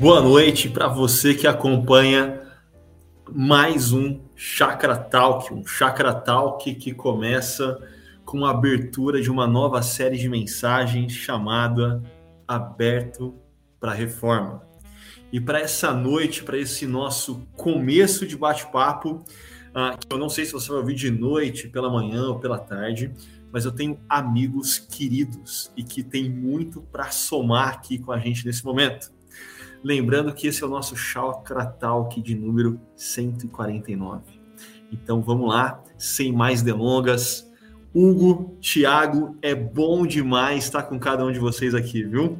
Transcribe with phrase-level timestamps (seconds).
[0.00, 2.40] Boa noite para você que acompanha
[3.30, 7.78] mais um Chakra Talk, um Chakra Talk que começa
[8.24, 12.02] com a abertura de uma nova série de mensagens chamada
[12.48, 13.34] Aberto
[13.78, 14.62] para Reforma.
[15.30, 20.46] E para essa noite, para esse nosso começo de bate-papo, uh, que eu não sei
[20.46, 23.12] se você vai ouvir de noite, pela manhã ou pela tarde,
[23.52, 28.46] mas eu tenho amigos queridos e que tem muito para somar aqui com a gente
[28.46, 29.19] nesse momento.
[29.82, 34.22] Lembrando que esse é o nosso Chakra Talk de número 149.
[34.92, 37.50] Então vamos lá, sem mais delongas.
[37.94, 42.38] Hugo, Thiago, é bom demais estar com cada um de vocês aqui, viu?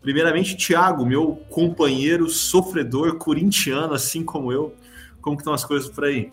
[0.00, 4.74] Primeiramente, Thiago, meu companheiro sofredor corintiano, assim como eu.
[5.20, 6.32] Como estão as coisas por aí?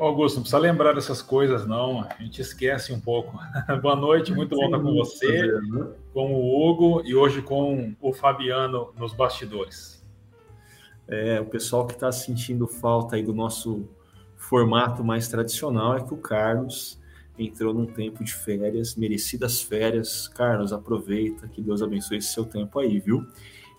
[0.00, 2.00] Augusto, não precisa lembrar dessas coisas, não.
[2.00, 3.38] A gente esquece um pouco.
[3.82, 5.88] Boa noite, muito bom estar com você, né?
[6.14, 10.02] com o Hugo e hoje com o Fabiano nos bastidores.
[11.06, 13.86] É, o pessoal que está sentindo falta aí do nosso
[14.36, 16.98] formato mais tradicional é que o Carlos
[17.38, 20.28] entrou num tempo de férias, merecidas férias.
[20.28, 23.26] Carlos, aproveita, que Deus abençoe esse seu tempo aí, viu?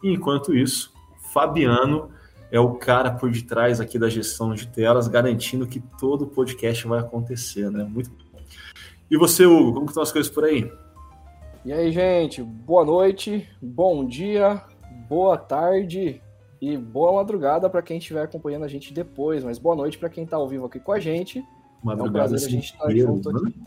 [0.03, 0.93] E enquanto isso,
[1.33, 2.11] Fabiano
[2.51, 6.85] é o cara por detrás aqui da gestão de telas, garantindo que todo o podcast
[6.85, 7.83] vai acontecer, né?
[7.83, 8.39] Muito bom.
[9.09, 10.69] E você, Hugo, como estão as coisas por aí?
[11.63, 14.61] E aí, gente, boa noite, bom dia,
[15.07, 16.21] boa tarde
[16.61, 20.25] e boa madrugada para quem estiver acompanhando a gente depois, mas boa noite para quem
[20.25, 21.43] está ao vivo aqui com a gente.
[21.83, 23.59] Madrugada é um prazer a gente estar tá junto aqui.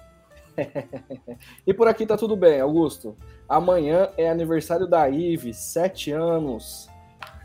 [1.66, 3.16] e por aqui tá tudo bem, Augusto.
[3.48, 6.88] Amanhã é aniversário da Ive, sete anos.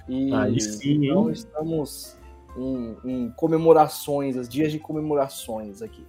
[0.10, 2.18] E Aí sim, então estamos
[2.58, 6.04] em, em, comemorações, os dias de comemorações aqui.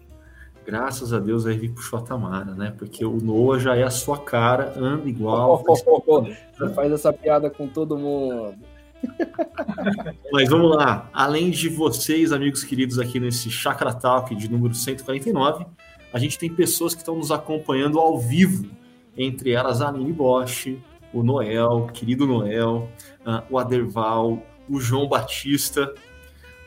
[0.65, 2.75] Graças a Deus aí puxou a Tamara, né?
[2.79, 5.63] Porque o Noah já é a sua cara, anda igual.
[5.67, 8.55] Oh, oh, oh, Você faz essa piada com todo mundo.
[10.33, 11.11] Mas vamos lá.
[11.13, 15.67] Além de vocês, amigos queridos, aqui nesse Chakra Talk de número 149,
[16.13, 18.71] a gente tem pessoas que estão nos acompanhando ao vivo.
[19.17, 20.79] Entre elas a Aline Bosch,
[21.13, 22.89] o Noel, querido Noel,
[23.27, 25.93] uh, o Aderval, o João Batista.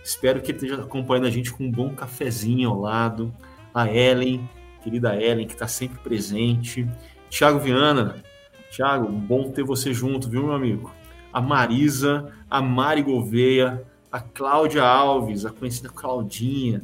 [0.03, 3.33] Espero que ele esteja acompanhando a gente com um bom cafezinho ao lado.
[3.73, 4.47] A Ellen,
[4.83, 6.87] querida Ellen, que está sempre presente.
[7.29, 8.15] Tiago Viana.
[8.69, 10.91] Tiago, bom ter você junto, viu, meu amigo?
[11.31, 16.83] A Marisa, a Mari Gouveia, a Cláudia Alves, a conhecida Claudinha,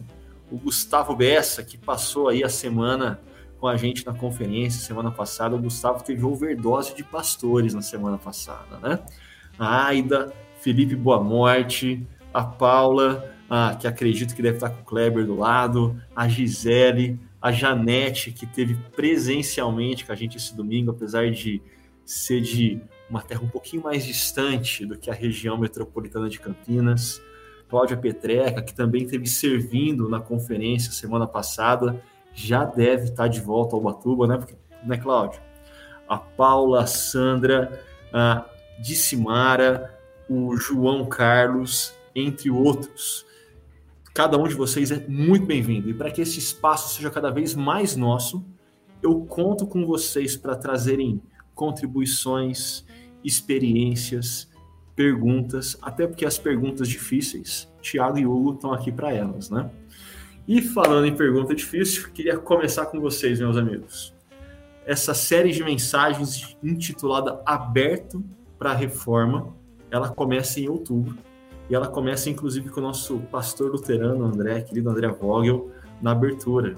[0.52, 3.20] o Gustavo Bessa, que passou aí a semana
[3.60, 5.56] com a gente na conferência semana passada.
[5.56, 9.00] O Gustavo teve overdose de pastores na semana passada, né?
[9.60, 14.86] A Aida, Felipe Boa Morte, a Paula, a, que acredito que deve estar com o
[14.86, 20.92] Kleber do lado, a Gisele, a Janete, que teve presencialmente com a gente esse domingo,
[20.92, 21.62] apesar de
[22.06, 27.22] ser de uma terra um pouquinho mais distante do que a região metropolitana de Campinas.
[27.70, 32.02] Cláudia Petreca, que também esteve servindo na conferência semana passada,
[32.34, 34.40] já deve estar de volta ao Batuba, né,
[34.84, 35.40] né Cláudio?
[36.08, 38.46] A Paula, a Sandra, a
[38.82, 39.98] Dissimara,
[40.30, 43.26] o João Carlos, entre outros.
[44.14, 45.90] Cada um de vocês é muito bem-vindo.
[45.90, 48.46] E para que esse espaço seja cada vez mais nosso,
[49.02, 51.22] eu conto com vocês para trazerem
[51.56, 52.86] contribuições,
[53.24, 54.50] experiências,
[54.96, 59.70] perguntas, até porque as perguntas difíceis, Tiago e Hugo estão aqui para elas, né?
[60.48, 64.14] E falando em pergunta difícil, queria começar com vocês, meus amigos.
[64.86, 68.24] Essa série de mensagens intitulada Aberto
[68.60, 69.56] para a Reforma,
[69.90, 71.18] ela começa em outubro.
[71.70, 75.72] E ela começa, inclusive, com o nosso pastor luterano, André, querido André Vogel,
[76.02, 76.76] na abertura.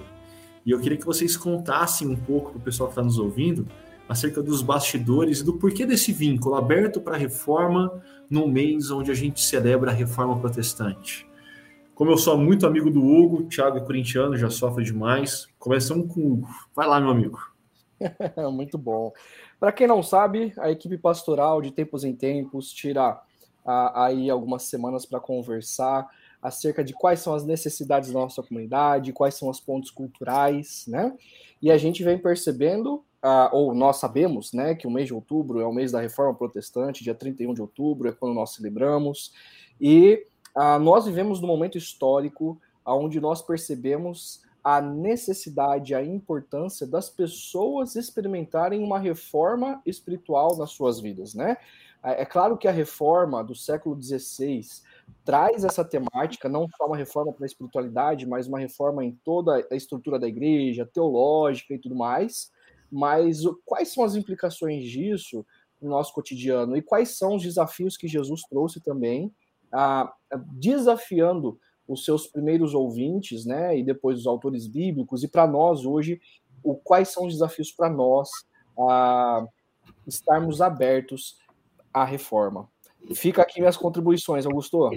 [0.66, 3.66] E eu queria que vocês contassem um pouco para o pessoal que está nos ouvindo
[4.08, 9.10] acerca dos bastidores e do porquê desse vínculo aberto para a reforma no mês onde
[9.10, 11.26] a gente celebra a reforma protestante.
[11.96, 15.48] Como eu sou muito amigo do Hugo, Thiago é corintiano, já sofre demais.
[15.58, 16.48] Começamos com o Hugo.
[16.76, 17.40] Vai lá, meu amigo.
[18.52, 19.14] muito bom.
[19.62, 23.22] Para quem não sabe, a equipe pastoral de tempos em tempos tira
[23.64, 26.10] aí algumas semanas para conversar
[26.42, 31.16] acerca de quais são as necessidades da nossa comunidade, quais são os pontos culturais, né?
[31.62, 33.04] E a gente vem percebendo,
[33.52, 37.04] ou nós sabemos, né, que o mês de outubro é o mês da Reforma Protestante,
[37.04, 39.32] dia 31 de outubro é quando nós celebramos,
[39.80, 40.26] e
[40.82, 48.84] nós vivemos num momento histórico onde nós percebemos a necessidade, a importância das pessoas experimentarem
[48.84, 51.58] uma reforma espiritual nas suas vidas, né?
[52.04, 54.62] É, é claro que a reforma do século XVI
[55.26, 59.66] traz essa temática, não só uma reforma para a espiritualidade, mas uma reforma em toda
[59.70, 62.52] a estrutura da igreja, teológica e tudo mais.
[62.92, 65.46] Mas quais são as implicações disso
[65.82, 69.34] no nosso cotidiano e quais são os desafios que Jesus trouxe também,
[69.72, 70.14] ah,
[70.52, 76.22] desafiando os seus primeiros ouvintes, né, e depois os autores bíblicos, e para nós hoje,
[76.64, 78.30] o, quais são os desafios para nós
[78.78, 79.46] ah,
[80.08, 81.38] estarmos abertos
[81.94, 82.70] à reforma.
[83.14, 84.90] Fica aqui minhas contribuições, Augusto.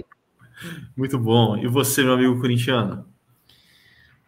[0.95, 1.57] Muito bom.
[1.57, 3.05] E você, meu amigo corintiano?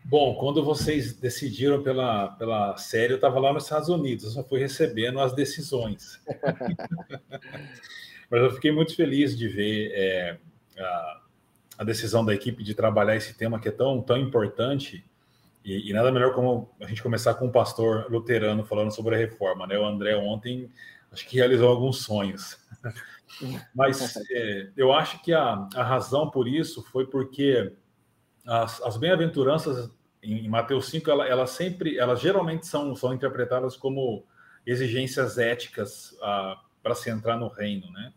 [0.04, 4.44] Bom, quando vocês decidiram pela, pela série, eu estava lá nos Estados Unidos, eu só
[4.44, 6.22] fui recebendo as decisões.
[8.32, 10.38] Mas eu fiquei muito feliz de ver é,
[10.80, 11.22] a,
[11.78, 15.04] a, decisão da equipe de trabalhar esse tema que é tão, tão importante.
[15.64, 19.18] E, e, nada melhor como a gente começar com um pastor luterano falando sobre a
[19.18, 19.68] reforma.
[19.68, 19.78] Né?
[19.78, 20.70] O André ontem
[21.12, 22.58] acho que realizou alguns sonhos.
[23.76, 27.74] Mas é, eu acho que a, a razão por isso foi porque
[28.46, 29.92] as, as bem-aventuranças
[30.24, 34.26] em Mateus 5, ela, ela sempre, elas geralmente são, são interpretadas como
[34.66, 38.14] exigências éticas ah, para se entrar no reino, né?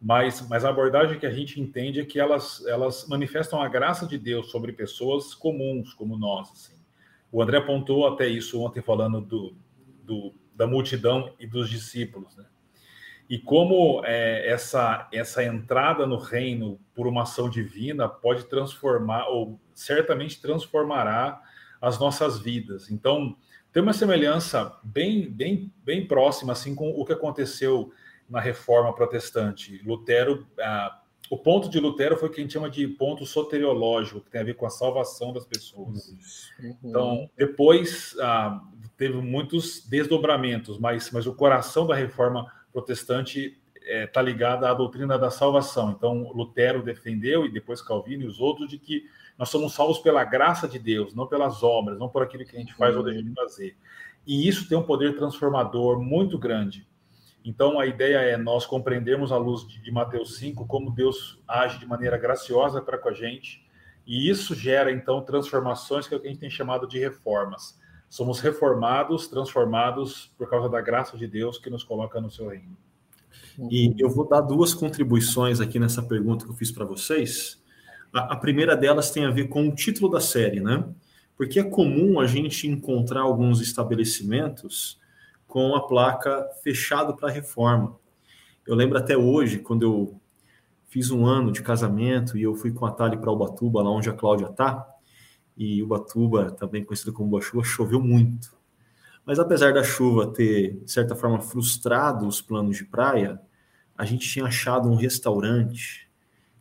[0.00, 4.06] Mas, mas a abordagem que a gente entende é que elas, elas manifestam a graça
[4.06, 6.50] de Deus sobre pessoas comuns, como nós.
[6.52, 6.76] Assim.
[7.32, 9.56] O André apontou até isso ontem, falando do,
[10.04, 12.46] do da multidão e dos discípulos, né?
[13.28, 19.60] E como é, essa, essa entrada no reino por uma ação divina pode transformar, ou
[19.74, 21.42] certamente transformará
[21.80, 22.88] as nossas vidas.
[22.88, 23.36] Então,
[23.72, 27.92] tem uma semelhança bem, bem, bem próxima assim com o que aconteceu
[28.28, 29.80] na Reforma Protestante.
[29.84, 31.00] Lutero, ah,
[31.30, 34.40] o ponto de Lutero foi o que a gente chama de ponto soteriológico, que tem
[34.40, 36.08] a ver com a salvação das pessoas.
[36.60, 36.76] Uhum.
[36.82, 38.60] Então, depois ah,
[38.96, 45.18] teve muitos desdobramentos, mas, mas o coração da Reforma protestante está é, ligada à doutrina
[45.18, 45.90] da salvação.
[45.90, 49.04] Então, Lutero defendeu, e depois Calvino e os outros, de que
[49.38, 52.58] nós somos salvos pela graça de Deus, não pelas obras, não por aquilo que a
[52.58, 53.76] gente faz ou deixa de fazer.
[54.26, 56.86] E isso tem um poder transformador muito grande.
[57.46, 61.86] Então, a ideia é nós compreendermos à luz de, Mateus 5 como Deus age de
[61.86, 63.64] maneira graciosa para com a gente,
[64.06, 67.78] e isso gera, então, transformações que é o que a gente tem chamado de reformas
[68.08, 72.76] somos reformados, transformados por causa da graça de Deus que nos coloca no seu reino.
[73.70, 77.62] E eu vou dar duas contribuições aqui nessa pergunta que eu fiz para vocês.
[78.12, 80.84] A, a, primeira delas tem a ver com o título da série, né?
[81.36, 84.98] Porque é comum a gente encontrar alguns estabelecimentos
[85.46, 87.96] com a placa fechado para reforma.
[88.66, 90.20] Eu lembro até hoje, quando eu
[90.88, 94.08] fiz um ano de casamento e eu fui com a Tali para Ubatuba, lá onde
[94.08, 94.86] a Cláudia está,
[95.56, 98.56] e Ubatuba, também conhecido como Boa choveu muito.
[99.24, 103.40] Mas apesar da chuva ter, de certa forma, frustrado os planos de praia,
[103.96, 106.08] a gente tinha achado um restaurante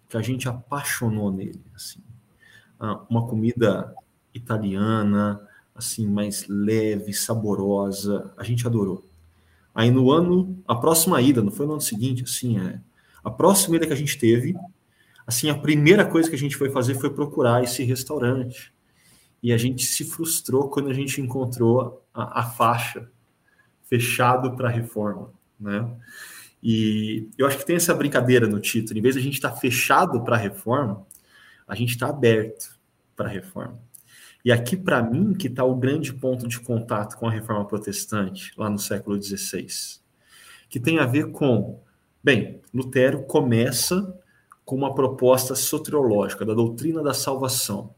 [0.08, 2.04] que a gente apaixonou nele, assim.
[2.80, 3.94] Ah, uma comida
[4.34, 5.46] italiana,
[5.76, 9.06] assim, mais leve, saborosa, a gente adorou.
[9.74, 12.80] Aí no ano, a próxima ida, não foi no ano seguinte, assim, é,
[13.22, 14.56] a próxima ida que a gente teve,
[15.28, 18.74] assim, a primeira coisa que a gente foi fazer foi procurar esse restaurante
[19.44, 23.10] e a gente se frustrou quando a gente encontrou a, a faixa
[23.84, 25.88] fechado para reforma, né?
[26.64, 28.98] E eu acho que tem essa brincadeira no título.
[28.98, 31.06] Em vez de a gente estar tá fechado para reforma,
[31.68, 32.80] a gente está aberto
[33.16, 33.80] para reforma.
[34.46, 38.54] E aqui, para mim, que está o grande ponto de contato com a reforma protestante,
[38.56, 39.66] lá no século XVI,
[40.70, 41.82] que tem a ver com,
[42.24, 44.16] bem, Lutero começa
[44.64, 47.96] com uma proposta soteriológica da doutrina da salvação,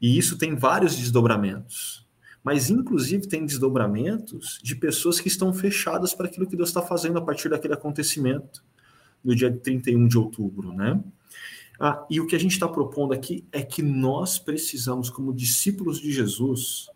[0.00, 2.04] e isso tem vários desdobramentos.
[2.42, 7.18] Mas, inclusive, tem desdobramentos de pessoas que estão fechadas para aquilo que Deus está fazendo
[7.18, 8.64] a partir daquele acontecimento,
[9.24, 11.00] no dia 31 de outubro, né?
[11.78, 16.00] Ah, e o que a gente está propondo aqui é que nós precisamos, como discípulos
[16.00, 16.88] de Jesus,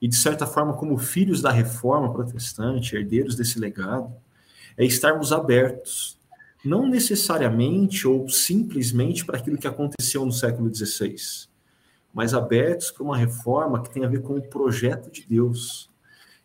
[0.00, 4.12] e de certa forma como filhos da reforma protestante, herdeiros desse legado,
[4.76, 6.18] é estarmos abertos,
[6.64, 11.16] não necessariamente ou simplesmente para aquilo que aconteceu no século XVI,
[12.12, 15.90] mas abertos para uma reforma que tem a ver com o projeto de Deus,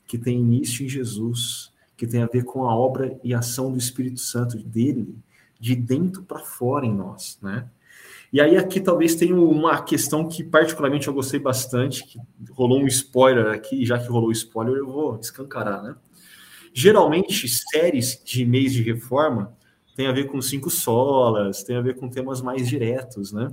[0.07, 3.77] que tem início em Jesus, que tem a ver com a obra e ação do
[3.77, 5.15] Espírito Santo dele,
[5.63, 7.69] de dentro para fora em nós, né?
[8.33, 12.19] E aí aqui talvez tenha uma questão que particularmente eu gostei bastante, que
[12.51, 15.95] rolou um spoiler aqui, já que rolou spoiler eu vou escancarar, né?
[16.73, 19.55] Geralmente séries de e-mails de reforma
[19.95, 23.47] tem a ver com cinco solas, tem a ver com temas mais diretos, né?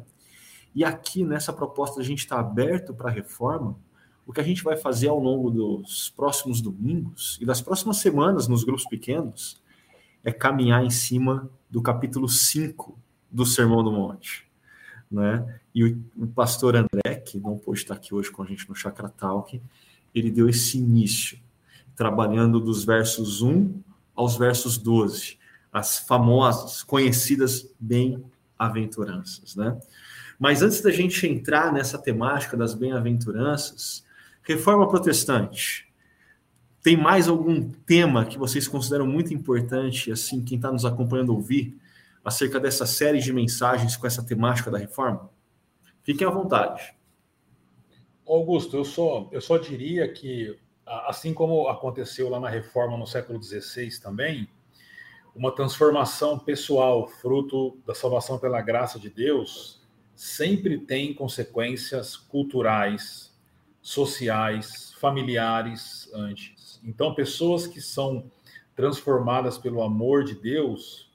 [0.75, 3.79] E aqui nessa proposta a gente está aberto para reforma.
[4.27, 8.49] O que a gente vai fazer ao longo dos próximos domingos e das próximas semanas
[8.49, 9.63] nos grupos pequenos
[10.25, 12.99] é caminhar em cima do capítulo 5
[13.31, 14.47] do Sermão do Monte.
[15.11, 15.61] Né?
[15.75, 18.75] E o, o pastor André, que não pôde estar aqui hoje com a gente no
[18.75, 19.61] Chakra Talk,
[20.15, 21.39] ele deu esse início,
[21.95, 23.81] trabalhando dos versos 1
[24.15, 25.39] aos versos 12,
[25.73, 29.79] as famosas, conhecidas bem-aventuranças, né?
[30.39, 34.05] Mas antes da gente entrar nessa temática das bem-aventuranças,
[34.43, 35.90] reforma protestante.
[36.83, 41.79] Tem mais algum tema que vocês consideram muito importante, assim, quem está nos acompanhando ouvir,
[42.25, 45.31] acerca dessa série de mensagens com essa temática da reforma?
[46.03, 46.95] Fiquem à vontade.
[48.27, 53.43] Augusto, eu só, eu só diria que, assim como aconteceu lá na reforma no século
[53.43, 54.49] XVI também,
[55.35, 59.81] uma transformação pessoal, fruto da salvação pela graça de Deus,
[60.15, 63.37] sempre tem consequências culturais,
[63.81, 66.60] sociais, familiares antes.
[66.85, 68.31] Então, pessoas que são
[68.75, 71.11] transformadas pelo amor de Deus,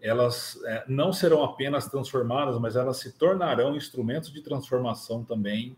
[0.00, 5.76] elas é, não serão apenas transformadas, mas elas se tornarão instrumentos de transformação também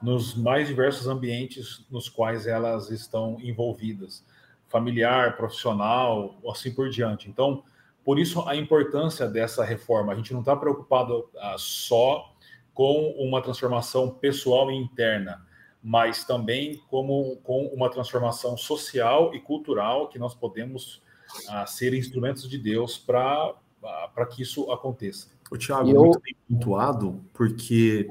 [0.00, 4.24] nos mais diversos ambientes nos quais elas estão envolvidas,
[4.68, 7.28] familiar, profissional, assim por diante.
[7.28, 7.62] Então,
[8.04, 10.12] por isso, a importância dessa reforma.
[10.12, 12.32] A gente não está preocupado ah, só
[12.72, 15.46] com uma transformação pessoal e interna,
[15.82, 21.02] mas também como, com uma transformação social e cultural que nós podemos
[21.48, 25.28] ah, ser instrumentos de Deus para ah, que isso aconteça.
[25.50, 26.02] O Tiago, eu...
[26.02, 28.08] muito bem pontuado, porque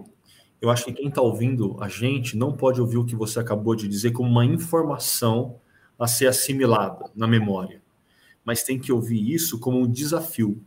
[0.62, 3.76] eu acho que quem está ouvindo a gente não pode ouvir o que você acabou
[3.76, 5.60] de dizer como uma informação
[5.98, 7.82] a ser assimilada na memória
[8.50, 10.60] mas tem que ouvir isso como um desafio.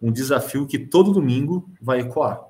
[0.00, 2.40] Um desafio que todo domingo vai ecoar.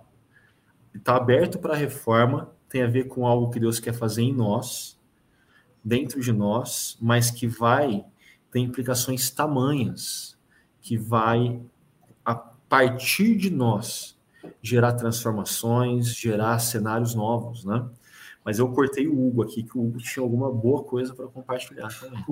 [0.94, 4.32] Está aberto para a reforma, tem a ver com algo que Deus quer fazer em
[4.32, 4.98] nós,
[5.84, 8.04] dentro de nós, mas que vai
[8.50, 10.36] ter implicações tamanhas,
[10.80, 11.62] que vai,
[12.24, 14.18] a partir de nós,
[14.60, 17.88] gerar transformações, gerar cenários novos, né?
[18.44, 21.88] Mas eu cortei o Hugo aqui, que o Hugo tinha alguma boa coisa para compartilhar
[22.00, 22.24] também.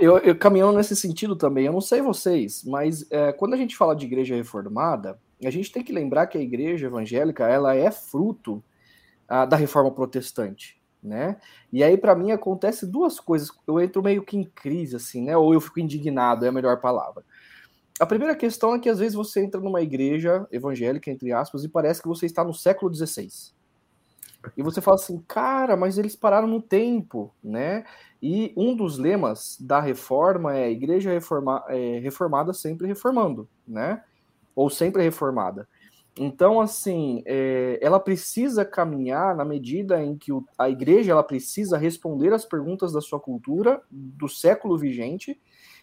[0.00, 3.76] Eu, eu caminhando nesse sentido também, eu não sei vocês, mas é, quando a gente
[3.76, 7.88] fala de igreja reformada, a gente tem que lembrar que a igreja evangélica ela é
[7.92, 8.64] fruto
[9.28, 11.36] da reforma protestante, né?
[11.72, 13.50] E aí para mim acontece duas coisas.
[13.66, 15.36] Eu entro meio que em crise, assim, né?
[15.36, 17.24] Ou eu fico indignado, é a melhor palavra.
[17.98, 21.68] A primeira questão é que às vezes você entra numa igreja evangélica, entre aspas, e
[21.68, 23.28] parece que você está no século XVI.
[24.56, 27.84] E você fala assim, cara, mas eles pararam no tempo, né?
[28.22, 34.02] E um dos lemas da reforma é igreja reforma, é, reformada sempre reformando, né?
[34.54, 35.66] Ou sempre reformada.
[36.18, 41.76] Então, assim, é, ela precisa caminhar na medida em que o, a igreja ela precisa
[41.76, 45.38] responder às perguntas da sua cultura, do século vigente,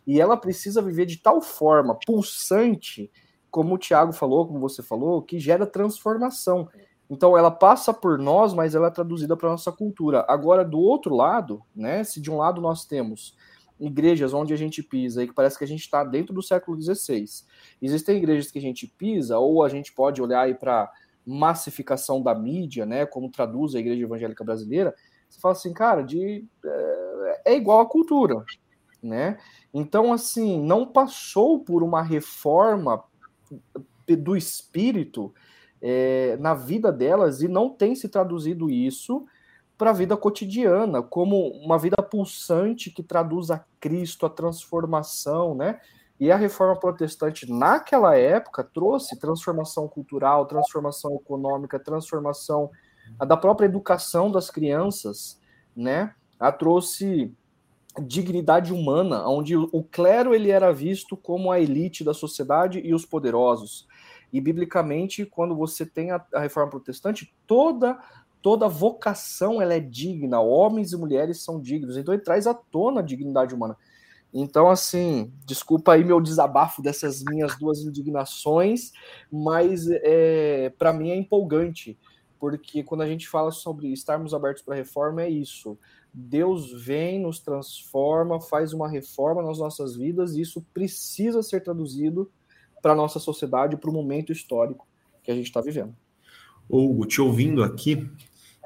[0.07, 3.11] e ela precisa viver de tal forma pulsante,
[3.51, 6.67] como o Tiago falou, como você falou, que gera transformação.
[7.07, 10.25] Então ela passa por nós, mas ela é traduzida para nossa cultura.
[10.27, 12.03] Agora, do outro lado, né?
[12.03, 13.35] Se de um lado nós temos
[13.85, 16.79] igrejas onde a gente pisa e que parece que a gente está dentro do século
[16.81, 17.25] XVI,
[17.81, 20.91] existem igrejas que a gente pisa, ou a gente pode olhar aí para
[21.25, 23.05] massificação da mídia, né?
[23.05, 24.95] Como traduz a igreja evangélica brasileira,
[25.29, 28.43] você fala assim, cara, de, é, é igual a cultura,
[29.01, 29.37] né?
[29.73, 33.03] Então, assim, não passou por uma reforma
[34.07, 35.33] do espírito
[35.81, 39.25] é, na vida delas e não tem se traduzido isso
[39.77, 45.79] para a vida cotidiana, como uma vida pulsante que traduz a Cristo, a transformação, né?
[46.19, 52.69] E a reforma protestante, naquela época, trouxe transformação cultural, transformação econômica, transformação
[53.27, 55.39] da própria educação das crianças,
[55.75, 56.13] né?
[56.39, 57.35] A trouxe
[58.01, 63.05] dignidade humana, onde o clero ele era visto como a elite da sociedade e os
[63.05, 63.87] poderosos.
[64.31, 67.99] E biblicamente, quando você tem a, a reforma protestante, toda
[68.43, 71.95] toda vocação ela é digna, homens e mulheres são dignos.
[71.95, 73.77] Então ele traz à tona a dignidade humana.
[74.33, 78.91] Então, assim, desculpa aí meu desabafo dessas minhas duas indignações,
[79.31, 81.97] mas é, para mim é empolgante,
[82.37, 85.77] porque quando a gente fala sobre estarmos abertos para reforma, é isso.
[86.13, 92.29] Deus vem, nos transforma, faz uma reforma nas nossas vidas, e isso precisa ser traduzido
[92.81, 94.85] para a nossa sociedade, para o momento histórico
[95.23, 95.95] que a gente está vivendo.
[96.69, 98.09] Hugo, te ouvindo aqui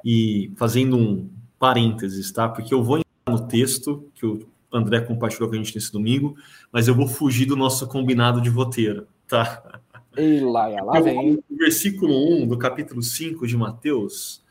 [0.10, 2.48] e fazendo um parênteses, tá?
[2.48, 6.38] Porque eu vou entrar no texto que o André compartilhou com a gente nesse domingo,
[6.72, 9.82] mas eu vou fugir do nosso combinado de roteiro, tá?
[10.18, 11.44] E lá, lá vem.
[11.50, 14.42] O versículo 1 do capítulo 5 de Mateus,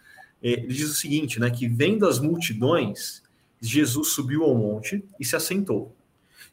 [0.42, 1.48] é, ele diz o seguinte, né?
[1.48, 3.22] Que vendo as multidões,
[3.58, 5.96] Jesus subiu ao monte e se assentou.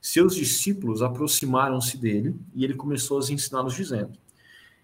[0.01, 4.13] Seus discípulos aproximaram-se dele e ele começou a os ensiná-los dizendo.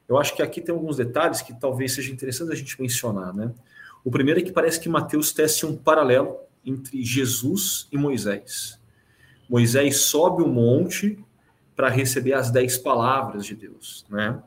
[0.10, 3.54] Eu acho que aqui tem alguns detalhes que talvez seja interessante a gente mencionar, né?
[4.04, 8.80] O primeiro é que parece que Mateus tece um paralelo entre Jesus e Moisés.
[9.50, 11.18] Moisés sobe o monte
[11.76, 14.42] para receber as dez palavras de Deus, né?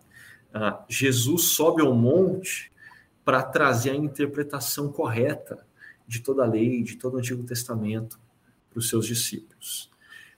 [0.55, 2.71] Ah, Jesus sobe ao monte
[3.25, 5.65] para trazer a interpretação correta
[6.07, 8.21] de toda a lei, de todo o Antigo Testamento
[8.69, 9.91] para os seus discípulos.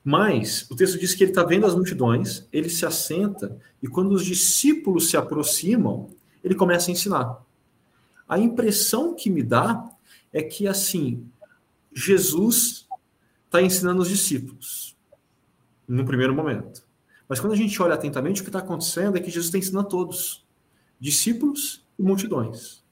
[0.04, 4.12] Mas o texto diz que ele está vendo as multidões, ele se assenta e quando
[4.12, 6.10] os discípulos se aproximam,
[6.42, 7.42] ele começa a ensinar.
[8.28, 9.90] A impressão que me dá
[10.32, 11.26] é que assim
[11.94, 12.86] Jesus
[13.46, 14.96] está ensinando os discípulos
[15.86, 16.84] no primeiro momento.
[17.28, 19.86] Mas quando a gente olha atentamente, o que está acontecendo é que Jesus está ensinando
[19.86, 20.44] a todos,
[20.98, 22.82] discípulos e multidões.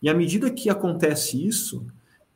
[0.00, 1.86] E à medida que acontece isso,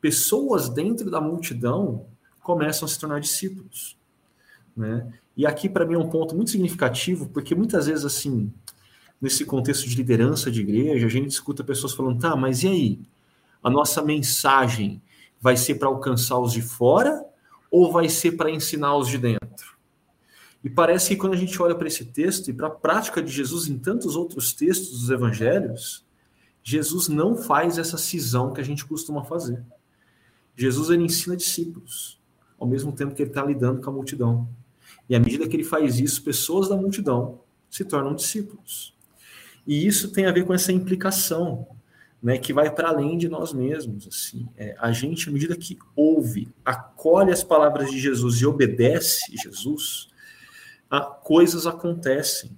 [0.01, 2.07] pessoas dentro da multidão
[2.43, 3.97] começam a se tornar discípulos.
[4.77, 5.13] Né?
[5.37, 8.53] E aqui, para mim, é um ponto muito significativo, porque muitas vezes, assim,
[9.21, 13.01] nesse contexto de liderança de igreja, a gente escuta pessoas falando, tá, mas e aí?
[13.63, 15.03] A nossa mensagem
[15.41, 17.25] vai ser para alcançar os de fora
[17.71, 19.77] ou vai ser para ensinar os de dentro?
[20.63, 23.31] E parece que quando a gente olha para esse texto e para a prática de
[23.31, 26.05] Jesus em tantos outros textos dos evangelhos,
[26.63, 29.65] Jesus não faz essa cisão que a gente costuma fazer.
[30.57, 32.21] Jesus ele ensina discípulos,
[32.59, 34.49] ao mesmo tempo que ele está lidando com a multidão.
[35.09, 38.98] E à medida que ele faz isso, pessoas da multidão se tornam discípulos.
[39.69, 41.69] E isso tem a ver com essa implicação,
[42.23, 44.09] né, que vai para além de nós mesmos.
[44.09, 49.37] Assim, é, a gente, à medida que ouve, acolhe as palavras de Jesus e obedece
[49.37, 50.09] Jesus,
[50.89, 52.51] a, coisas acontecem.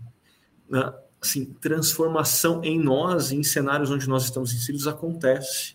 [0.68, 0.94] Né?
[1.20, 5.74] Assim, transformação em nós, em cenários onde nós estamos inseridos, acontece.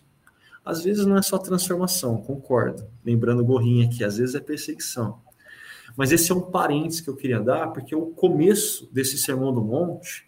[0.64, 2.88] Às vezes não é só transformação, concordo.
[3.04, 5.20] Lembrando o Gorrinha aqui, às vezes é perseguição.
[5.94, 9.60] Mas esse é um parênteses que eu queria dar, porque o começo desse Sermão do
[9.60, 10.25] Monte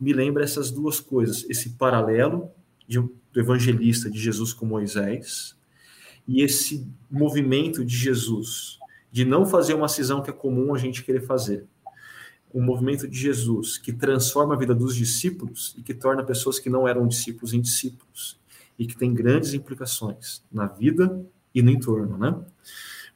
[0.00, 2.50] me lembra essas duas coisas: esse paralelo
[2.88, 5.56] de, do evangelista de Jesus com Moisés
[6.26, 8.78] e esse movimento de Jesus
[9.12, 11.66] de não fazer uma cisão que é comum a gente querer fazer.
[12.52, 16.70] Um movimento de Jesus que transforma a vida dos discípulos e que torna pessoas que
[16.70, 18.38] não eram discípulos em discípulos
[18.78, 22.36] e que tem grandes implicações na vida e no entorno, né?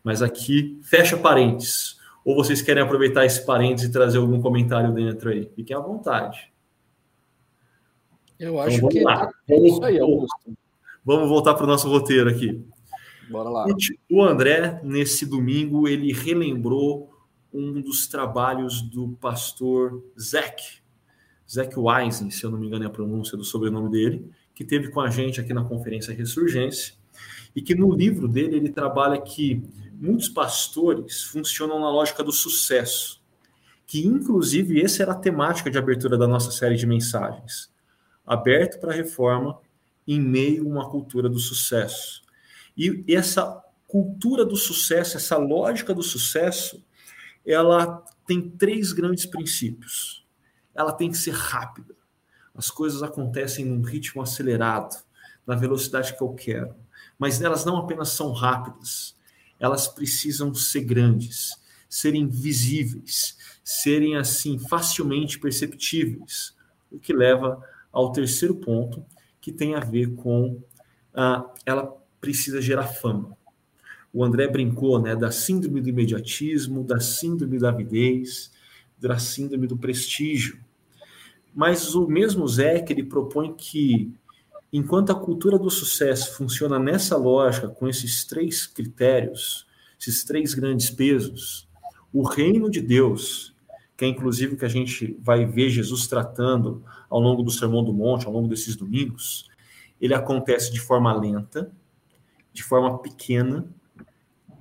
[0.03, 1.99] Mas aqui fecha parênteses.
[2.25, 5.51] Ou vocês querem aproveitar esse parênteses e trazer algum comentário dentro aí?
[5.55, 6.54] Fiquem à vontade.
[8.39, 9.31] Eu acho então, que lá.
[9.49, 10.57] é isso aí, Augusto.
[11.05, 12.65] Vamos voltar para o nosso roteiro aqui.
[13.31, 13.67] Bora lá.
[14.11, 17.11] O André, nesse domingo, ele relembrou
[17.53, 20.63] um dos trabalhos do pastor Zac,
[21.49, 24.89] Zac Weisen, se eu não me engano é a pronúncia do sobrenome dele, que teve
[24.89, 26.95] com a gente aqui na conferência Ressurgência,
[27.55, 33.23] e que no livro dele ele trabalha que muitos pastores funcionam na lógica do sucesso,
[33.87, 37.71] que inclusive essa era a temática de abertura da nossa série de mensagens,
[38.27, 39.59] aberto para reforma
[40.07, 42.23] em meio a uma cultura do sucesso.
[42.77, 46.85] E essa cultura do sucesso, essa lógica do sucesso,
[47.47, 50.27] ela tem três grandes princípios.
[50.75, 51.95] Ela tem que ser rápida.
[52.55, 54.97] As coisas acontecem num ritmo acelerado,
[55.47, 56.75] na velocidade que eu quero.
[57.19, 59.17] Mas elas não apenas são rápidas,
[59.61, 61.51] elas precisam ser grandes,
[61.89, 66.55] serem visíveis, serem assim facilmente perceptíveis,
[66.91, 67.63] o que leva
[67.95, 69.05] ao terceiro ponto,
[69.41, 70.61] que tem a ver com
[71.15, 73.37] uh, ela precisa gerar fama.
[74.13, 78.53] O André brincou né, da síndrome do imediatismo, da síndrome da avidez,
[78.99, 80.59] da síndrome do prestígio.
[81.55, 84.13] Mas o mesmo Zé que ele propõe que,
[84.73, 89.67] enquanto a cultura do sucesso funciona nessa lógica, com esses três critérios,
[90.01, 91.69] esses três grandes pesos,
[92.13, 93.54] o reino de Deus,
[93.97, 97.85] que é inclusive o que a gente vai ver Jesus tratando ao longo do Sermão
[97.85, 99.49] do Monte, ao longo desses domingos,
[100.01, 101.71] ele acontece de forma lenta,
[102.53, 103.67] de forma pequena,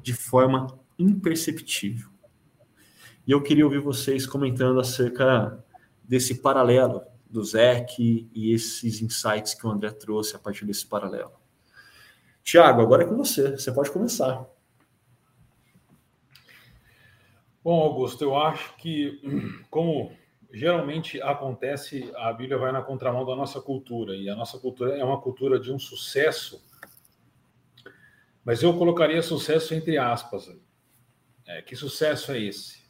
[0.01, 0.67] de forma
[0.97, 2.09] imperceptível.
[3.25, 5.63] E eu queria ouvir vocês comentando acerca
[6.03, 11.31] desse paralelo do Zec e esses insights que o André trouxe a partir desse paralelo.
[12.43, 13.51] Tiago, agora é com você.
[13.51, 14.45] Você pode começar.
[17.63, 19.21] Bom, Augusto, eu acho que,
[19.69, 20.11] como
[20.51, 25.03] geralmente acontece, a Bíblia vai na contramão da nossa cultura, e a nossa cultura é
[25.03, 26.61] uma cultura de um sucesso
[28.43, 30.51] mas eu colocaria sucesso entre aspas.
[31.45, 32.83] É, que sucesso é esse?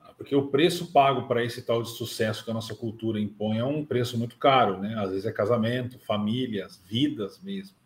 [0.00, 3.58] Ah, porque o preço pago para esse tal de sucesso que a nossa cultura impõe
[3.58, 4.94] é um preço muito caro, né?
[4.98, 7.76] Às vezes é casamento, famílias, vidas mesmo.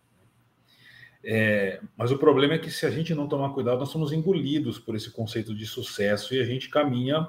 [1.24, 4.78] É, mas o problema é que se a gente não tomar cuidado, nós somos engolidos
[4.78, 7.28] por esse conceito de sucesso e a gente caminha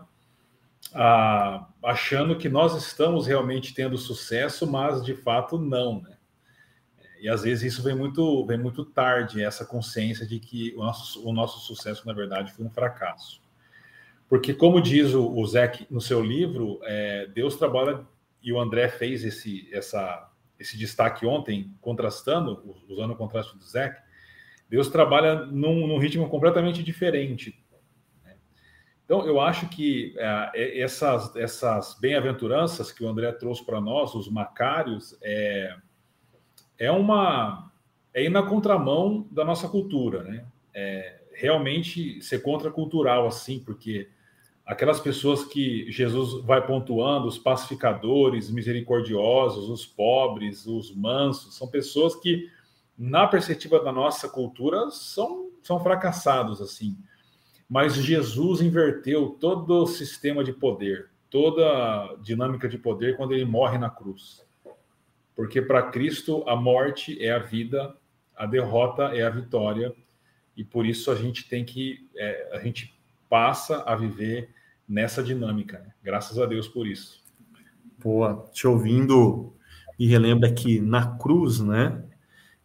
[0.94, 6.18] ah, achando que nós estamos realmente tendo sucesso, mas de fato não, né?
[7.20, 11.28] E às vezes isso vem muito, vem muito tarde, essa consciência de que o nosso,
[11.28, 13.42] o nosso sucesso, na verdade, foi um fracasso.
[14.30, 18.06] Porque, como diz o, o Zeke no seu livro, é, Deus trabalha,
[18.42, 20.29] e o André fez esse, essa,
[20.60, 24.02] esse destaque ontem, contrastando, usando o contraste do Zeke,
[24.70, 27.64] Deus trabalha num, num ritmo completamente diferente.
[28.24, 28.36] Né?
[29.06, 34.30] Então, eu acho que é, essas, essas bem-aventuranças que o André trouxe para nós, os
[34.30, 35.76] macários, é,
[36.78, 37.72] é uma
[38.14, 40.46] é ir na contramão da nossa cultura, né?
[40.74, 44.10] É, realmente ser contracultural assim, porque
[44.72, 52.16] aquelas pessoas que Jesus vai pontuando, os pacificadores, misericordiosos, os pobres, os mansos, são pessoas
[52.16, 52.50] que
[52.98, 56.98] na perspectiva da nossa cultura são são fracassados assim.
[57.70, 63.46] Mas Jesus inverteu todo o sistema de poder, toda a dinâmica de poder quando ele
[63.46, 64.48] morre na cruz
[65.40, 67.96] porque para Cristo a morte é a vida,
[68.36, 69.96] a derrota é a vitória,
[70.54, 72.94] e por isso a gente tem que, é, a gente
[73.30, 74.50] passa a viver
[74.90, 75.80] nessa dinâmica.
[75.80, 75.94] Né?
[76.04, 77.22] Graças a Deus por isso.
[78.00, 79.54] Pô, te ouvindo,
[80.00, 82.02] e relembra que na cruz, né,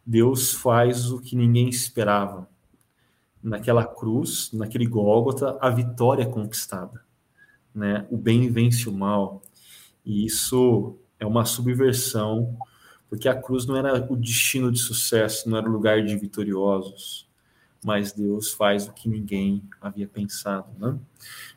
[0.05, 2.47] Deus faz o que ninguém esperava.
[3.43, 7.03] Naquela cruz, naquele Gólgota, a vitória é conquistada.
[7.73, 8.07] Né?
[8.09, 9.41] O bem vence o mal.
[10.05, 12.57] E isso é uma subversão,
[13.09, 17.24] porque a cruz não era o destino de sucesso, não era o lugar de vitoriosos,
[17.85, 20.97] mas Deus faz o que ninguém havia pensado, né?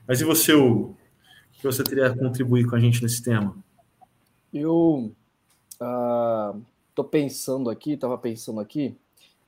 [0.07, 0.95] Mas e você, o
[1.53, 3.57] que você teria a contribuir com a gente nesse tema?
[4.53, 5.11] Eu
[5.73, 8.95] estou uh, pensando aqui, estava pensando aqui,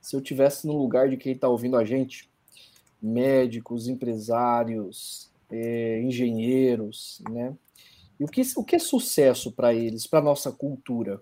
[0.01, 2.27] se eu tivesse no lugar de quem está ouvindo a gente,
[2.99, 7.55] médicos, empresários, eh, engenheiros, né?
[8.19, 11.21] E o que, o que é sucesso para eles, para nossa cultura?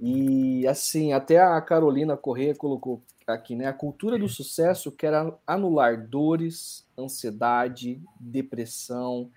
[0.00, 3.02] E assim, até a Carolina Corrêa colocou
[3.34, 3.66] aqui, né?
[3.66, 5.12] A cultura do sucesso quer
[5.46, 9.30] anular dores, ansiedade, depressão,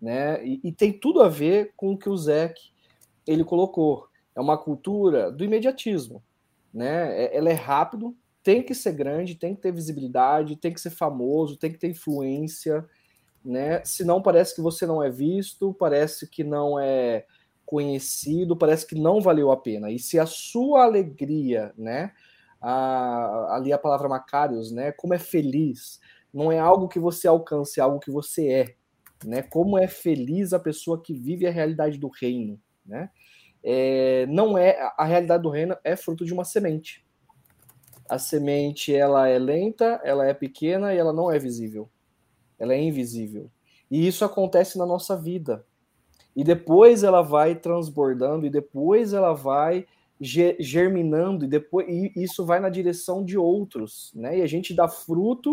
[0.00, 0.44] né?
[0.44, 2.72] E, e tem tudo a ver com o que o Zeke
[3.26, 4.08] ele colocou.
[4.34, 6.22] É uma cultura do imediatismo,
[6.72, 7.24] né?
[7.24, 10.90] É, ela é rápido, tem que ser grande, tem que ter visibilidade, tem que ser
[10.90, 12.84] famoso, tem que ter influência,
[13.44, 13.84] né?
[13.84, 17.24] Senão parece que você não é visto, parece que não é
[17.64, 19.90] conhecido, parece que não valeu a pena.
[19.90, 22.12] E se a sua alegria, né?
[22.62, 24.92] A, ali a palavra Macários, né?
[24.92, 25.98] Como é feliz,
[26.32, 28.74] não é algo que você alcance, é algo que você é,
[29.24, 29.42] né?
[29.42, 33.10] Como é feliz a pessoa que vive a realidade do reino, né?
[33.64, 37.04] É, não é a realidade do reino é fruto de uma semente.
[38.08, 41.88] A semente ela é lenta, ela é pequena e ela não é visível
[42.62, 43.50] ela é invisível.
[43.90, 45.66] E isso acontece na nossa vida.
[46.34, 49.84] E depois ela vai transbordando, e depois ela vai
[50.22, 54.38] germinando, e depois e isso vai na direção de outros, né?
[54.38, 55.52] E a gente dá fruto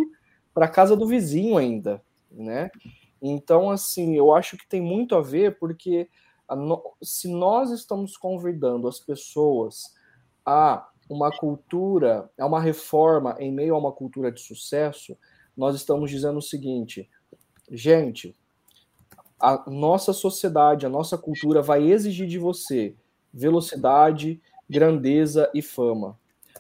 [0.54, 2.70] para casa do vizinho ainda, né?
[3.22, 6.08] Então, assim, eu acho que tem muito a ver, porque
[6.48, 6.82] a no...
[7.02, 9.96] se nós estamos convidando as pessoas
[10.46, 15.18] a uma cultura, a uma reforma em meio a uma cultura de sucesso,
[15.58, 17.10] nós estamos dizendo o seguinte:
[17.72, 18.36] gente,
[19.40, 22.96] a nossa sociedade, a nossa cultura vai exigir de você
[23.34, 26.18] velocidade, grandeza e fama.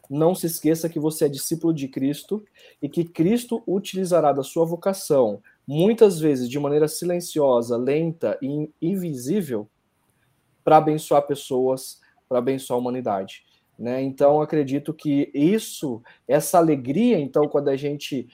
[0.09, 2.43] Não se esqueça que você é discípulo de Cristo
[2.81, 9.67] e que Cristo utilizará da sua vocação, muitas vezes de maneira silenciosa, lenta e invisível,
[10.63, 13.43] para abençoar pessoas, para abençoar a humanidade.
[13.77, 14.01] Né?
[14.01, 18.27] Então, acredito que isso, essa alegria, então, quando a gente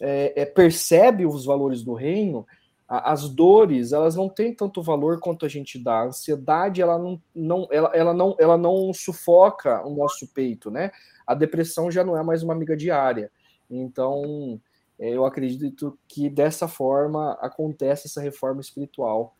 [0.00, 2.46] é, é, percebe os valores do reino,
[2.88, 6.00] as dores elas não têm tanto valor quanto a gente dá.
[6.00, 10.92] A ansiedade ela não, não, ela, ela não, ela não sufoca o nosso peito, né?
[11.26, 13.30] A depressão já não é mais uma amiga diária.
[13.68, 14.60] Então,
[14.98, 19.34] é, eu acredito que dessa forma acontece essa reforma espiritual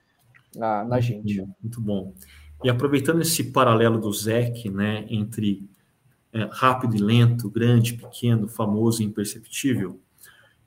[0.55, 1.47] na, na gente.
[1.63, 2.13] Muito bom.
[2.65, 5.69] E aproveitando esse paralelo do Zeke, né, entre
[6.33, 10.01] é, rápido e lento, grande, pequeno, famoso e imperceptível,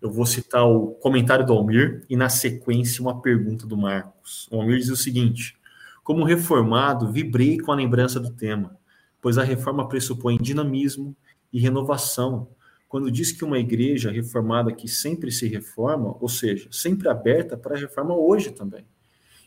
[0.02, 4.48] eu vou citar o comentário do Almir e, na sequência, uma pergunta do Marcos.
[4.52, 5.58] O Almir diz o seguinte:
[6.04, 8.78] Como reformado, vibrei com a lembrança do tema,
[9.22, 11.16] pois a reforma pressupõe dinamismo
[11.52, 12.48] e renovação.
[12.88, 17.76] Quando diz que uma igreja reformada que sempre se reforma, ou seja, sempre aberta para
[17.76, 18.86] a reforma hoje também.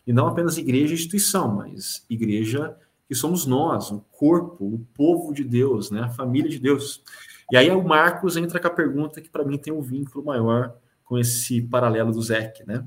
[0.06, 2.76] E não apenas igreja e instituição, mas igreja
[3.08, 6.02] que somos nós, o corpo, o povo de Deus, né?
[6.02, 7.02] a família de Deus.
[7.50, 10.74] E aí o Marcos entra com a pergunta que para mim tem um vínculo maior
[11.04, 12.86] com esse paralelo do Zeke, né?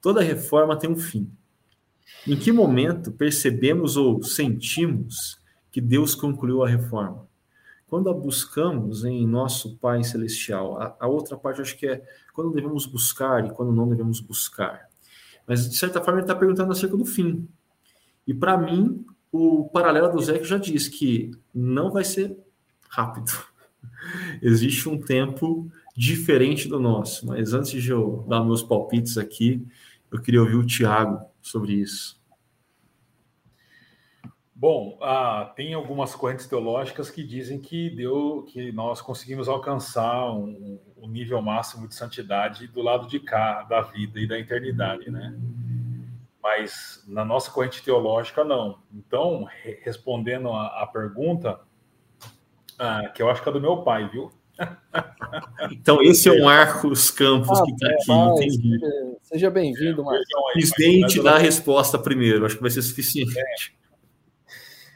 [0.00, 1.30] Toda reforma tem um fim.
[2.26, 7.26] Em que momento percebemos ou sentimos que que Deus concluiu a reforma.
[7.86, 12.02] Quando a buscamos em nosso Pai Celestial, a, a outra parte acho que é
[12.34, 14.88] quando devemos buscar e quando não devemos buscar.
[15.46, 17.48] Mas, de certa forma, ele está perguntando acerca do fim.
[18.26, 22.36] E, para mim, o paralelo do Zé já diz que não vai ser
[22.88, 23.30] rápido.
[24.40, 27.26] Existe um tempo diferente do nosso.
[27.26, 29.66] Mas antes de eu dar meus palpites aqui,
[30.10, 32.18] eu queria ouvir o Tiago sobre isso.
[34.54, 40.80] Bom, ah, tem algumas correntes teológicas que dizem que deu, que nós conseguimos alcançar um,
[40.96, 45.32] um, nível máximo de santidade do lado de cá da vida e da eternidade, né?
[46.42, 48.80] Mas na nossa corrente teológica não.
[48.92, 51.60] Então, re respondendo a pergunta,
[52.78, 54.30] ah, que eu acho que é do meu pai, viu?
[55.70, 58.10] Então, esse é o Marcos Campos ah, que está aqui.
[58.10, 58.80] É, entendi.
[59.22, 60.26] Seja bem-vindo, Marcos.
[60.54, 63.38] Quis nem te dar a resposta primeiro, acho que vai ser suficiente.
[63.38, 63.78] É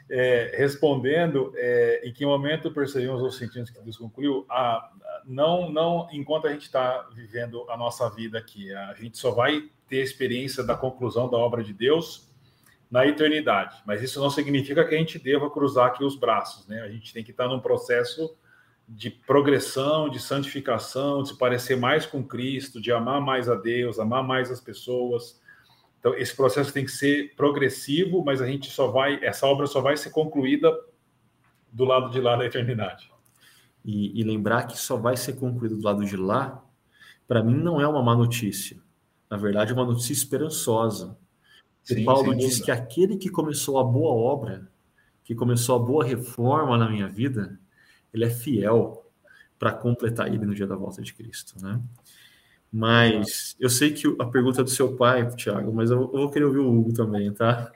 [0.09, 4.91] é, respondendo é, em que momento percebemos ou sentimos que Deus concluiu, ah,
[5.25, 9.63] não, não enquanto a gente está vivendo a nossa vida aqui, a gente só vai
[9.87, 12.29] ter experiência da conclusão da obra de Deus
[12.93, 13.81] na eternidade.
[13.85, 16.81] Mas isso não significa que a gente deva cruzar aqui os braços, né?
[16.81, 18.37] A gente tem que estar num processo
[18.87, 23.97] de progressão, de santificação, de se parecer mais com Cristo, de amar mais a Deus,
[23.97, 25.41] amar mais as pessoas,
[26.03, 29.79] então, esse processo tem que ser progressivo, mas a gente só vai, essa obra só
[29.79, 30.69] vai ser concluída
[31.71, 33.09] do lado de lá da eternidade.
[33.85, 36.61] E, e lembrar que só vai ser concluído do lado de lá,
[37.25, 38.81] para mim não é uma má notícia.
[39.29, 41.17] Na verdade, é uma notícia esperançosa.
[41.83, 44.67] Sim, Paulo diz que aquele que começou a boa obra,
[45.23, 47.59] que começou a boa reforma na minha vida,
[48.13, 49.05] ele é fiel
[49.59, 51.81] para completar ele no dia da volta de Cristo, né?
[52.71, 56.45] Mas eu sei que a pergunta é do seu pai, Tiago, mas eu, vou querer
[56.45, 57.71] ouvir o Hugo também, tá?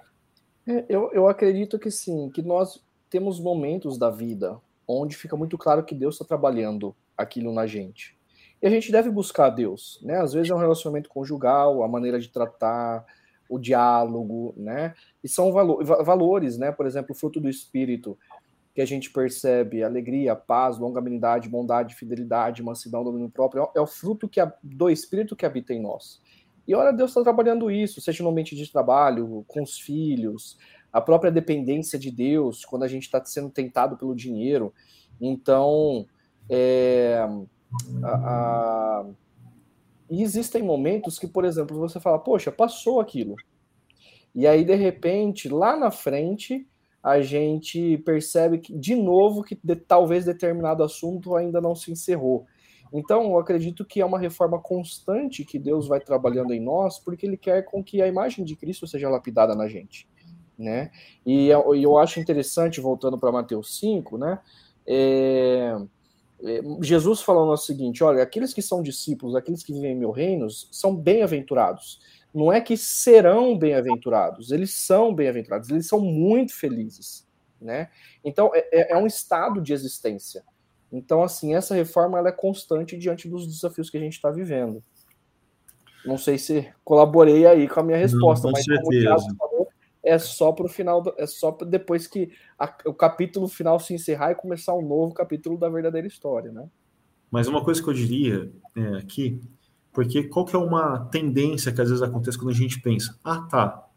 [0.66, 5.58] É, eu, eu acredito que sim, que nós temos momentos da vida onde fica muito
[5.58, 8.18] claro que Deus está trabalhando aquilo na gente.
[8.62, 10.18] E a gente deve buscar Deus, né?
[10.18, 13.06] Às vezes é um relacionamento conjugal, a maneira de tratar,
[13.50, 14.94] o diálogo, né?
[15.24, 16.72] E são valo valores, né?
[16.72, 18.18] Por exemplo, o fruto do espírito
[18.78, 24.30] que a gente percebe alegria, paz, longanimidade, bondade, fidelidade, mansidão, domínio próprio, é o fruto
[24.30, 26.22] que, do Espírito que habita em nós.
[26.68, 30.60] E ora, Deus está trabalhando isso, seja no ambiente de trabalho, com os filhos,
[30.94, 34.72] a própria dependência de Deus, quando a gente está sendo tentado pelo dinheiro.
[35.20, 36.06] Então,
[36.48, 37.28] é,
[38.04, 39.06] a, a,
[40.10, 43.36] e existem momentos que, por exemplo, você fala, poxa, passou aquilo.
[44.34, 46.68] E aí, de repente, lá na frente,
[47.04, 52.46] a gente percebe que, de novo, que de, talvez determinado assunto ainda não se encerrou.
[52.94, 57.26] Então, eu acredito que é uma reforma constante que Deus vai trabalhando em nós, porque
[57.26, 60.08] Ele quer com que a imagem de Cristo seja lapidada na gente,
[60.58, 60.90] né?
[61.26, 64.40] E eu, eu acho interessante, voltando para Mateus 5, né?
[64.86, 65.76] É,
[66.82, 70.48] Jesus falando o seguinte: olha, aqueles que são discípulos, aqueles que vivem em meu reino,
[70.50, 72.00] são bem-aventurados
[72.38, 77.28] não é que serão bem-aventurados, eles são bem-aventurados, eles são muito felizes,
[77.60, 77.90] né?
[78.24, 80.44] Então é, é, é um estado de existência.
[80.92, 84.84] Então assim essa reforma ela é constante diante dos desafios que a gente está vivendo.
[86.06, 89.36] Não sei se colaborei aí com a minha resposta, não, mas certeza.
[89.38, 89.57] Falou,
[90.08, 94.32] é só para o final, é só depois que a, o capítulo final se encerrar
[94.32, 96.68] e começar um novo capítulo da verdadeira história, né?
[97.30, 99.42] Mas uma coisa que eu diria é, aqui
[99.98, 103.40] porque qual que é uma tendência que às vezes acontece quando a gente pensa, ah
[103.50, 103.88] tá,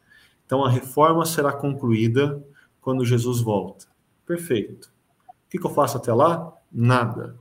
[0.47, 2.43] então a reforma será concluída
[2.81, 3.87] quando Jesus volta.
[4.25, 4.91] Perfeito.
[5.29, 6.55] O que, que eu faço até lá?
[6.73, 7.37] Nada.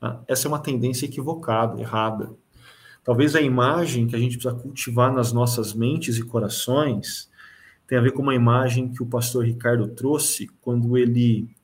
[0.00, 2.34] Ah, essa é uma tendência equivocada, errada.
[3.04, 7.30] Talvez a imagem que a gente precisa cultivar nas nossas mentes e corações
[7.92, 11.54] tem a ver com uma imagem que o pastor Ricardo trouxe quando ele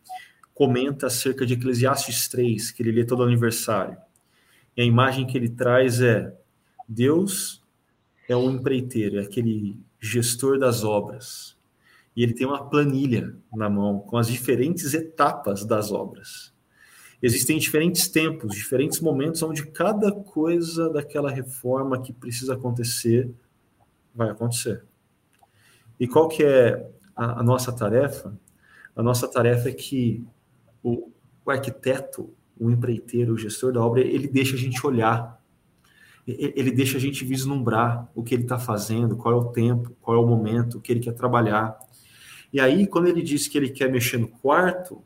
[0.53, 3.97] comenta acerca de Eclesiastes 3, que ele lê todo aniversário.
[4.77, 6.37] E a imagem que ele traz é:
[6.87, 7.63] Deus
[8.29, 11.57] é um empreiteiro, é aquele gestor das obras.
[12.15, 16.53] E ele tem uma planilha na mão com as diferentes etapas das obras.
[17.23, 23.31] Existem diferentes tempos, diferentes momentos onde cada coisa daquela reforma que precisa acontecer
[24.15, 24.85] vai acontecer.
[25.99, 28.37] E qual que é a, a nossa tarefa?
[28.95, 30.25] A nossa tarefa é que
[30.83, 31.11] o,
[31.45, 35.41] o arquiteto o empreiteiro, o gestor da obra, ele deixa a gente olhar,
[36.27, 40.17] ele deixa a gente vislumbrar o que ele está fazendo, qual é o tempo, qual
[40.17, 41.79] é o momento, o que ele quer trabalhar.
[42.53, 45.03] E aí, quando ele diz que ele quer mexer no quarto,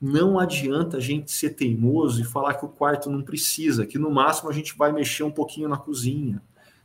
[0.00, 4.10] não adianta a gente ser teimoso e falar que o quarto não precisa, que no
[4.10, 6.42] máximo a gente vai mexer um pouquinho na cozinha.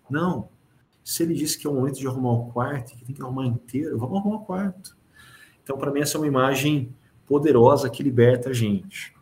[0.09, 0.49] Não.
[1.07, 3.45] Se ele diz que é o momento de arrumar o quarto, que tem que arrumar
[3.45, 4.97] inteiro, vamos arrumar o quarto.
[5.63, 6.93] Então, para mim, essa é uma imagem
[7.25, 9.15] poderosa que liberta a gente.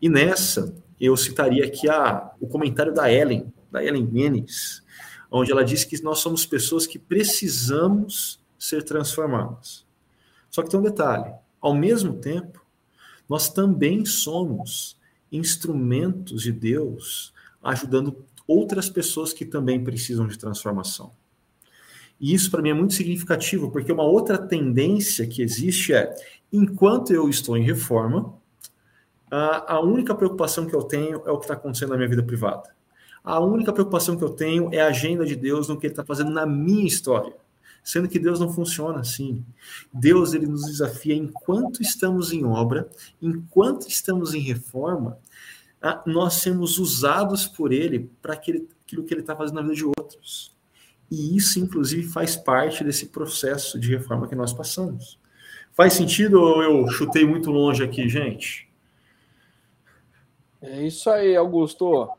[0.00, 4.80] E nessa, eu citaria aqui a, o comentário da Ellen, da Ellen Menes,
[5.28, 9.84] onde ela diz que nós somos pessoas que precisamos ser transformadas.
[10.48, 12.64] Só que tem um detalhe: ao mesmo tempo,
[13.28, 14.96] nós também somos
[15.32, 21.12] instrumentos de Deus ajudando outras pessoas que também precisam de transformação.
[22.18, 26.12] E isso para mim é muito significativo, porque uma outra tendência que existe é,
[26.52, 28.34] enquanto eu estou em reforma,
[29.30, 32.74] a, única preocupação que eu tenho é o que está acontecendo na minha vida privada.
[33.22, 36.04] A única preocupação que eu tenho é a agenda de Deus no que Ele está
[36.04, 37.34] fazendo na minha história.
[37.84, 39.44] Sendo que Deus não funciona assim.
[39.92, 42.88] Deus ele nos desafia enquanto estamos em obra,
[43.20, 45.18] enquanto estamos em reforma,
[46.06, 50.56] nós sermos usados por Ele para aquilo que Ele está fazendo na vida de outros.
[51.10, 55.18] E isso, inclusive, faz parte desse processo de reforma que nós passamos.
[55.72, 58.68] Faz sentido ou eu chutei muito longe aqui, gente?
[60.60, 62.10] É isso aí, Augusto.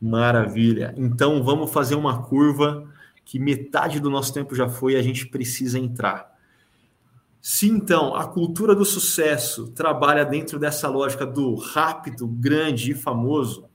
[0.00, 0.94] Maravilha.
[0.96, 2.88] Então vamos fazer uma curva
[3.24, 6.35] que metade do nosso tempo já foi e a gente precisa entrar.
[7.48, 13.68] Se então a cultura do sucesso trabalha dentro dessa lógica do rápido, grande e famoso,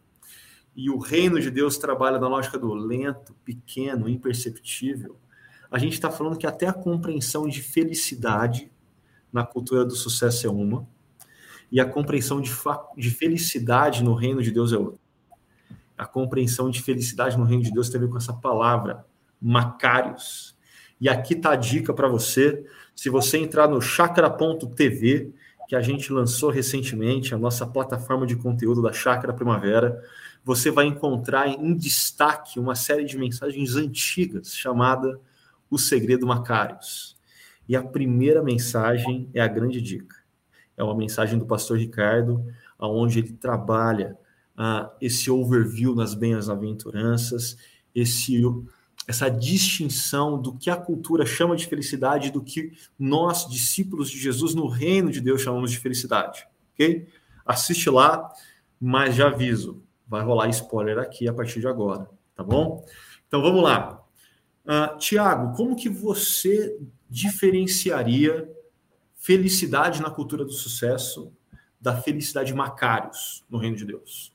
[0.76, 5.16] e o reino de Deus trabalha na lógica do lento, pequeno, imperceptível,
[5.72, 8.70] a gente está falando que até a compreensão de felicidade
[9.32, 10.86] na cultura do sucesso é uma,
[11.72, 12.52] e a compreensão de,
[12.98, 15.00] de felicidade no reino de Deus é outra.
[15.98, 19.06] A compreensão de felicidade no reino de Deus tem a ver com essa palavra,
[19.42, 20.58] Macários.
[21.00, 22.64] E aqui está a dica para você.
[22.96, 25.34] Se você entrar no chakra.tv,
[25.68, 30.04] que a gente lançou recentemente, a nossa plataforma de conteúdo da Chácara Primavera,
[30.44, 35.20] você vai encontrar em destaque uma série de mensagens antigas chamada
[35.70, 37.16] O Segredo Macários.
[37.70, 40.18] E a primeira mensagem é a grande dica.
[40.76, 42.44] É uma mensagem do pastor Ricardo,
[42.78, 44.18] onde ele trabalha
[44.58, 47.58] uh, esse overview nas bem-aventuranças,
[47.96, 48.42] esse
[49.08, 54.20] essa distinção do que a cultura chama de felicidade e do que nós, discípulos de
[54.20, 56.48] Jesus no reino de Deus, chamamos de felicidade.
[56.74, 57.08] Ok?
[57.46, 58.32] Assiste lá,
[58.80, 62.86] mas já aviso, vai rolar spoiler aqui a partir de agora, tá bom?
[63.28, 64.02] Então vamos lá.
[64.66, 66.78] Uh, Tiago, como que você
[67.10, 68.50] diferenciaria
[69.16, 71.34] felicidade na cultura do sucesso
[71.80, 74.34] da felicidade Macários no reino de Deus?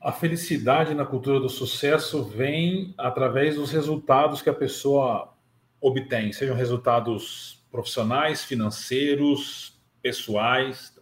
[0.00, 5.34] A felicidade na cultura do sucesso vem através dos resultados que a pessoa
[5.80, 10.96] obtém, sejam resultados profissionais, financeiros, pessoais.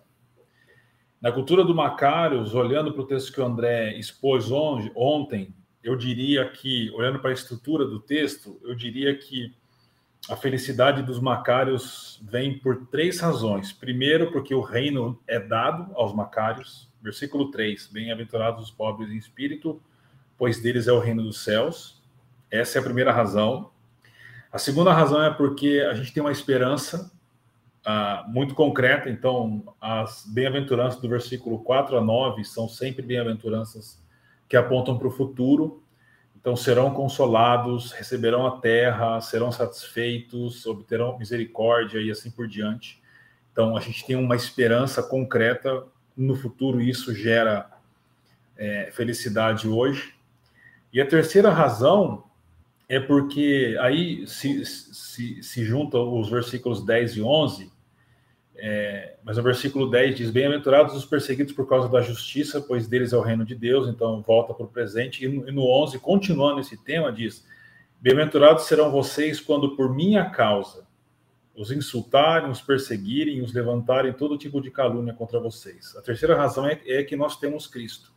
[1.21, 6.49] Na cultura do Macários, olhando para o texto que o André expôs ontem, eu diria
[6.49, 9.55] que, olhando para a estrutura do texto, eu diria que
[10.29, 13.73] a felicidade dos macários vem por três razões.
[13.73, 16.91] Primeiro, porque o reino é dado aos macários.
[17.01, 19.81] Versículo 3: Bem-aventurados os pobres em espírito,
[20.37, 22.03] pois deles é o reino dos céus.
[22.51, 23.71] Essa é a primeira razão.
[24.53, 27.13] A segunda razão é porque a gente tem uma esperança
[27.87, 29.09] uh, muito concreta.
[29.09, 34.03] Então, as bem-aventuranças do versículo 4 a 9 são sempre bem-aventuranças
[34.49, 35.83] que apontam para o futuro.
[36.47, 43.03] Então serão consolados, receberão a terra, serão satisfeitos, obterão misericórdia e assim por diante.
[43.51, 45.83] Então a gente tem uma esperança concreta
[46.17, 47.69] no futuro e isso gera
[48.57, 50.15] é, felicidade hoje.
[50.93, 52.23] E a terceira razão
[52.89, 57.73] é porque aí se, se, se juntam os versículos 10 e 11,
[58.59, 63.13] é, mas o versículo 10 diz: Bem-aventurados os perseguidos por causa da justiça, pois deles
[63.13, 63.89] é o reino de Deus.
[63.89, 65.25] Então, volta para o presente.
[65.25, 67.47] E no, e no 11, continuando esse tema, diz:
[68.01, 70.87] Bem-aventurados serão vocês quando por minha causa
[71.55, 75.97] os insultarem, os perseguirem, os levantarem todo tipo de calúnia contra vocês.
[75.97, 78.13] A terceira razão é, é que nós temos Cristo.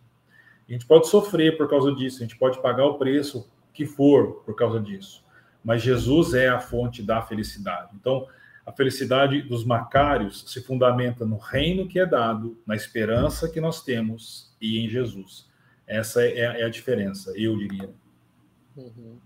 [0.67, 4.43] A gente pode sofrer por causa disso, a gente pode pagar o preço que for
[4.45, 5.23] por causa disso.
[5.63, 7.91] Mas Jesus é a fonte da felicidade.
[7.95, 8.27] Então,
[8.69, 13.81] a felicidade dos macários se fundamenta no reino que é dado, na esperança que nós
[13.81, 15.47] temos e em Jesus.
[15.87, 17.89] Essa é, é a diferença, eu diria.
[18.77, 19.17] Uhum.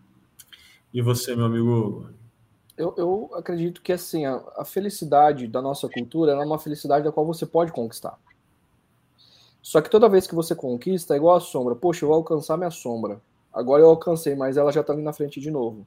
[0.94, 2.10] E você, meu amigo?
[2.78, 7.12] Eu, eu acredito que assim a, a, felicidade da nossa cultura é uma felicidade da
[7.12, 8.18] qual você pode conquistar.
[9.62, 11.76] Só que toda vez que você conquista, é igual a sombra.
[11.76, 13.20] Poxa, eu vou alcançar minha sombra.
[13.54, 15.86] Agora eu alcancei, mas ela já está ali na frente de novo.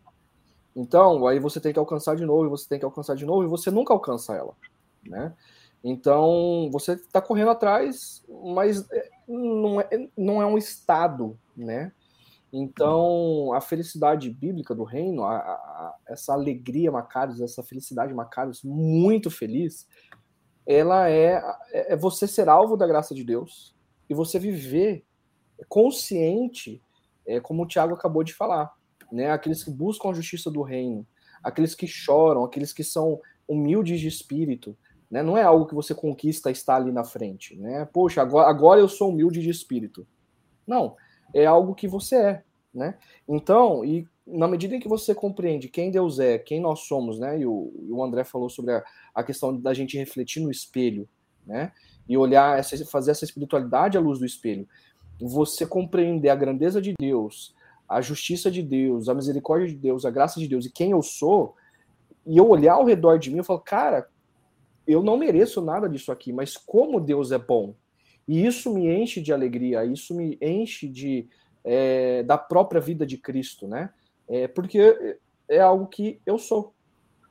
[0.77, 3.49] Então, aí você tem que alcançar de novo, você tem que alcançar de novo, e
[3.49, 4.55] você nunca alcança ela,
[5.03, 5.35] né?
[5.83, 8.23] Então, você está correndo atrás,
[8.55, 11.93] mas é, não é, não é um estado, né?
[12.53, 19.31] Então, a felicidade bíblica do reino, a, a, essa alegria Macarius, essa felicidade Macarius, muito
[19.31, 19.89] feliz,
[20.67, 23.75] ela é, é, é você ser alvo da graça de Deus
[24.11, 25.05] e você viver
[25.69, 26.83] consciente,
[27.27, 28.75] é, como o Tiago acabou de falar,
[29.11, 29.31] né?
[29.31, 31.07] Aqueles que buscam a justiça do reino,
[31.43, 34.77] aqueles que choram, aqueles que são humildes de espírito,
[35.11, 35.23] né?
[35.23, 37.85] Não é algo que você conquista estar ali na frente, né?
[37.93, 40.07] Poxa, agora, agora eu sou humilde de espírito.
[40.67, 40.97] Não,
[41.33, 42.43] é algo que você é,
[42.75, 42.99] né?
[43.29, 47.39] Então, e na medida em que você compreende quem Deus é, quem nós somos, né?
[47.39, 48.85] E o, e o André falou sobre a,
[49.15, 51.09] a, questão da gente refletir no espelho,
[51.47, 51.73] né?
[52.09, 54.69] E olhar, essa, fazer essa espiritualidade à luz do espelho.
[55.21, 57.55] Você compreender a grandeza de Deus,
[57.89, 61.03] a justiça de Deus, a misericórdia de Deus, a graça de Deus e quem eu
[61.03, 61.55] sou,
[62.27, 64.09] e eu olhar ao redor de mim, eu falo, cara,
[64.87, 67.75] eu não mereço nada disso aqui, mas como Deus é bom.
[68.27, 71.29] E isso me enche de alegria, isso me enche de
[71.65, 73.91] é, da própria vida de Cristo, né?
[74.29, 75.19] É, porque
[75.49, 76.73] é algo que eu sou.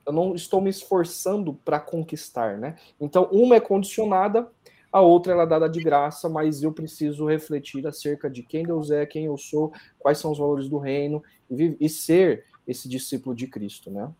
[0.06, 2.76] Eu não estou me esforçando para conquistar, né?
[3.00, 4.50] Então, uma é condicionada,
[4.92, 8.90] a outra ela é dada de graça, mas eu preciso refletir acerca de quem Deus
[8.90, 13.34] é, quem eu sou, quais são os valores do reino e, e ser esse discípulo
[13.34, 14.10] de Cristo, né?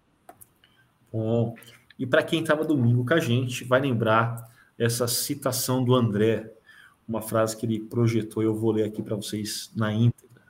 [1.13, 1.55] Bom,
[1.99, 6.53] e para quem estava domingo com a gente, vai lembrar essa citação do André,
[7.09, 10.43] uma frase que ele projetou, eu vou ler aqui para vocês na íntegra.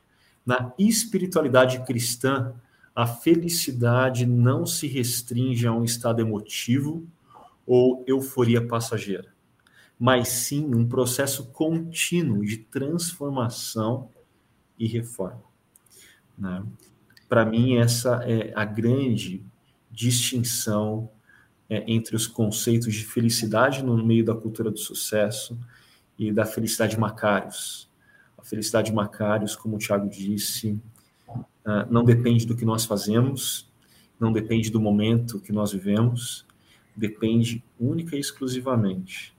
[0.44, 2.54] Na espiritualidade cristã,
[2.94, 7.06] a felicidade não se restringe a um estado emotivo
[7.66, 9.28] ou euforia passageira,
[9.98, 14.10] mas sim um processo contínuo de transformação
[14.78, 15.42] e reforma.
[16.38, 16.62] Né?
[17.28, 19.42] Para mim, essa é a grande
[19.90, 21.10] distinção
[21.68, 25.58] é, entre os conceitos de felicidade no meio da cultura do sucesso
[26.18, 27.90] e da felicidade Macários.
[28.36, 30.78] A felicidade Macários, como o Tiago disse,
[31.26, 33.68] uh, não depende do que nós fazemos,
[34.20, 36.46] não depende do momento que nós vivemos,
[36.94, 39.35] depende única e exclusivamente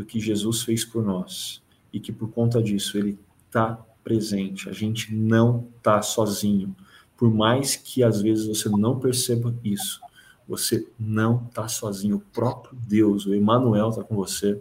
[0.00, 4.66] do que Jesus fez por nós e que por conta disso ele está presente.
[4.66, 6.74] A gente não está sozinho,
[7.18, 10.00] por mais que às vezes você não perceba isso.
[10.48, 12.16] Você não está sozinho.
[12.16, 14.58] O próprio Deus, o Emmanuel, está com você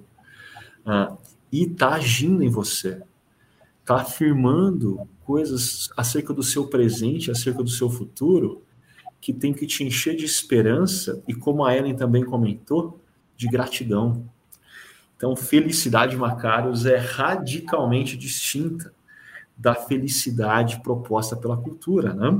[0.85, 1.15] ah,
[1.49, 3.01] e está agindo em você.
[3.79, 8.61] Está afirmando coisas acerca do seu presente, acerca do seu futuro,
[9.21, 12.99] que tem que te encher de esperança e, como a Ellen também comentou,
[13.37, 14.29] de gratidão.
[15.19, 18.93] Então, felicidade, Macários, é radicalmente distinta
[19.57, 22.39] da felicidade proposta pela cultura, né?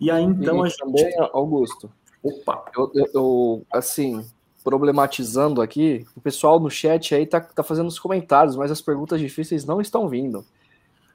[0.00, 0.78] E aí, então, e a gente...
[0.78, 1.90] também, Augusto,
[2.22, 2.64] Opa!
[2.76, 4.24] Eu, eu, eu, assim,
[4.62, 9.20] problematizando aqui, o pessoal no chat aí tá, tá fazendo os comentários, mas as perguntas
[9.20, 10.46] difíceis não estão vindo.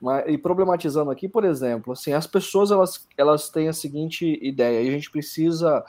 [0.02, 4.82] Mas, e problematizando aqui, por exemplo, assim, as pessoas elas, elas têm a seguinte ideia,
[4.82, 5.86] e a gente precisa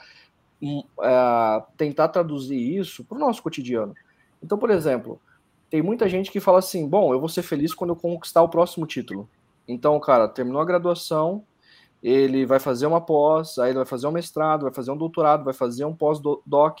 [0.63, 3.93] é, tentar traduzir isso para o nosso cotidiano.
[4.41, 5.19] Então, por exemplo,
[5.69, 8.49] tem muita gente que fala assim: bom, eu vou ser feliz quando eu conquistar o
[8.49, 9.29] próximo título.
[9.67, 11.43] Então, cara, terminou a graduação,
[12.03, 15.45] ele vai fazer uma pós, aí ele vai fazer um mestrado, vai fazer um doutorado,
[15.45, 16.79] vai fazer um pós-doc.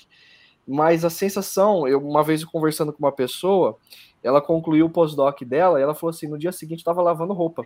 [0.67, 3.77] Mas a sensação, eu uma vez conversando com uma pessoa,
[4.23, 7.65] ela concluiu o pós-doc dela e ela falou assim: no dia seguinte estava lavando roupa.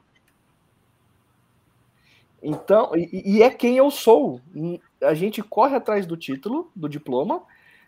[2.44, 4.40] Então, e, e, é quem eu sou.
[5.02, 7.42] A gente corre atrás do título, do diploma,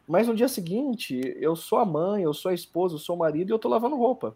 [0.08, 3.20] mas no dia seguinte eu sou a mãe, eu sou a esposa, eu sou o
[3.20, 4.36] marido e eu tô lavando roupa.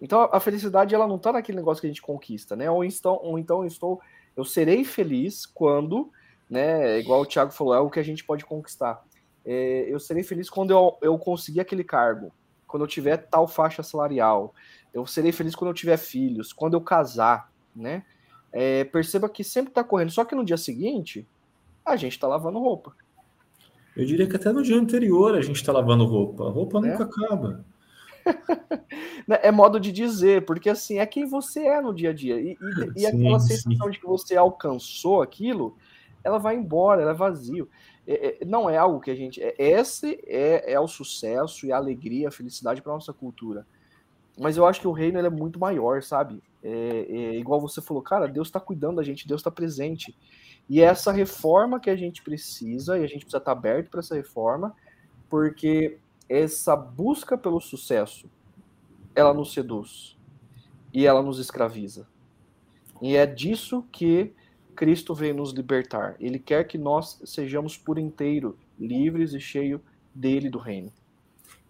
[0.00, 2.70] Então a felicidade ela não tá naquele negócio que a gente conquista, né?
[2.70, 4.00] Ou então, ou então eu estou
[4.36, 6.10] eu serei feliz quando,
[6.50, 9.02] né, igual o Thiago falou, é o que a gente pode conquistar.
[9.44, 12.32] É, eu serei feliz quando eu, eu conseguir aquele cargo,
[12.66, 14.54] quando eu tiver tal faixa salarial.
[14.92, 18.04] Eu serei feliz quando eu tiver filhos, quando eu casar, né?
[18.52, 20.10] É, perceba que sempre está correndo.
[20.10, 21.26] Só que no dia seguinte,
[21.84, 22.94] a gente está lavando roupa.
[23.96, 26.46] Eu diria que até no dia anterior a gente está lavando roupa.
[26.46, 26.80] A roupa é.
[26.80, 27.64] nunca acaba.
[29.26, 32.38] Né, é modo de dizer, porque assim, é quem você é no dia a dia.
[32.38, 32.58] E,
[32.96, 33.90] e, e aquela sensação sim.
[33.90, 35.76] de que você alcançou aquilo,
[36.22, 37.68] ela vai embora, ela é vazio.
[38.06, 39.42] É, é, não é algo que a gente.
[39.42, 43.66] É, esse é, é o sucesso e a alegria, a felicidade para nossa cultura.
[44.38, 46.42] Mas eu acho que o reino é muito maior, sabe?
[46.62, 50.16] É, é, igual você falou, cara, Deus está cuidando da gente, Deus está presente.
[50.68, 53.90] E é essa reforma que a gente precisa, e a gente precisa estar tá aberto
[53.90, 54.74] para essa reforma,
[55.28, 55.98] porque
[56.28, 58.30] essa busca pelo sucesso,
[59.14, 60.16] ela nos seduz
[60.92, 62.06] e ela nos escraviza.
[63.02, 64.32] E é disso que
[64.74, 66.16] Cristo veio nos libertar.
[66.18, 69.80] Ele quer que nós sejamos por inteiro livres e cheios
[70.14, 70.92] dele do reino.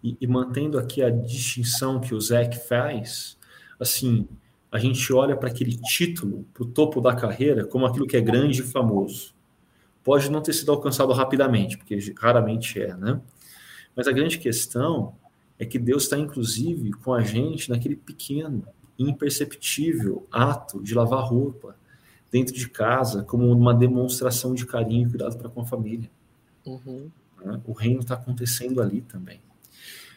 [0.03, 3.37] E, e, mantendo aqui a distinção que o Zeke faz,
[3.79, 4.27] assim,
[4.75, 8.21] a gente olha para aquele título, para o topo da carreira, como aquilo que é
[8.21, 9.33] grande e famoso.
[10.03, 13.21] Pode não ter sido alcançado rapidamente, porque raramente é, né?
[13.95, 15.15] Mas a grande questão
[15.57, 18.67] é que Deus está, inclusive, com a gente naquele pequeno,
[18.99, 21.77] imperceptível ato de lavar roupa
[22.29, 26.11] dentro de casa, como uma demonstração de carinho e cuidado para com a família.
[26.65, 27.09] Uhum.
[27.41, 27.61] Né?
[27.65, 29.39] O reino está acontecendo ali também.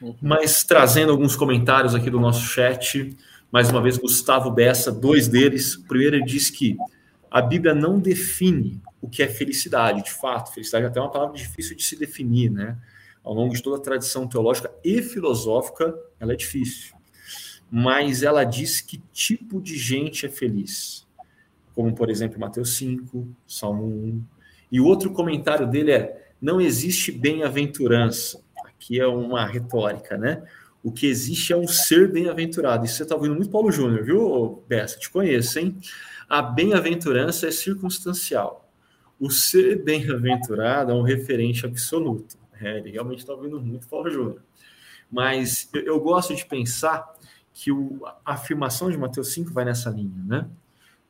[0.03, 0.17] Uhum.
[0.21, 3.17] Mas trazendo alguns comentários aqui do nosso chat,
[3.51, 5.75] mais uma vez, Gustavo Bessa, dois deles.
[5.75, 6.77] O primeiro, ele diz que
[7.31, 10.53] a Bíblia não define o que é felicidade, de fato.
[10.53, 12.77] Felicidade é até uma palavra difícil de se definir, né?
[13.25, 16.95] Ao longo de toda a tradição teológica e filosófica, ela é difícil.
[17.71, 21.07] Mas ela diz que tipo de gente é feliz.
[21.75, 24.25] Como, por exemplo, Mateus 5, Salmo 1.
[24.73, 28.43] E o outro comentário dele é: não existe bem-aventurança.
[28.67, 30.43] Aqui é uma retórica, né?
[30.83, 32.85] O que existe é um ser bem-aventurado.
[32.85, 34.99] Isso você está ouvindo muito Paulo Júnior, viu, Bessa?
[34.99, 35.77] Te conheço, hein?
[36.29, 38.71] A bem-aventurança é circunstancial.
[39.19, 42.39] O ser bem-aventurado é um referente absoluto.
[42.61, 44.43] É, ele realmente está ouvindo muito Paulo Júnior.
[45.11, 47.15] Mas eu, eu, gosto de pensar
[47.53, 50.49] que o, a afirmação de Mateus 5 vai nessa linha, né?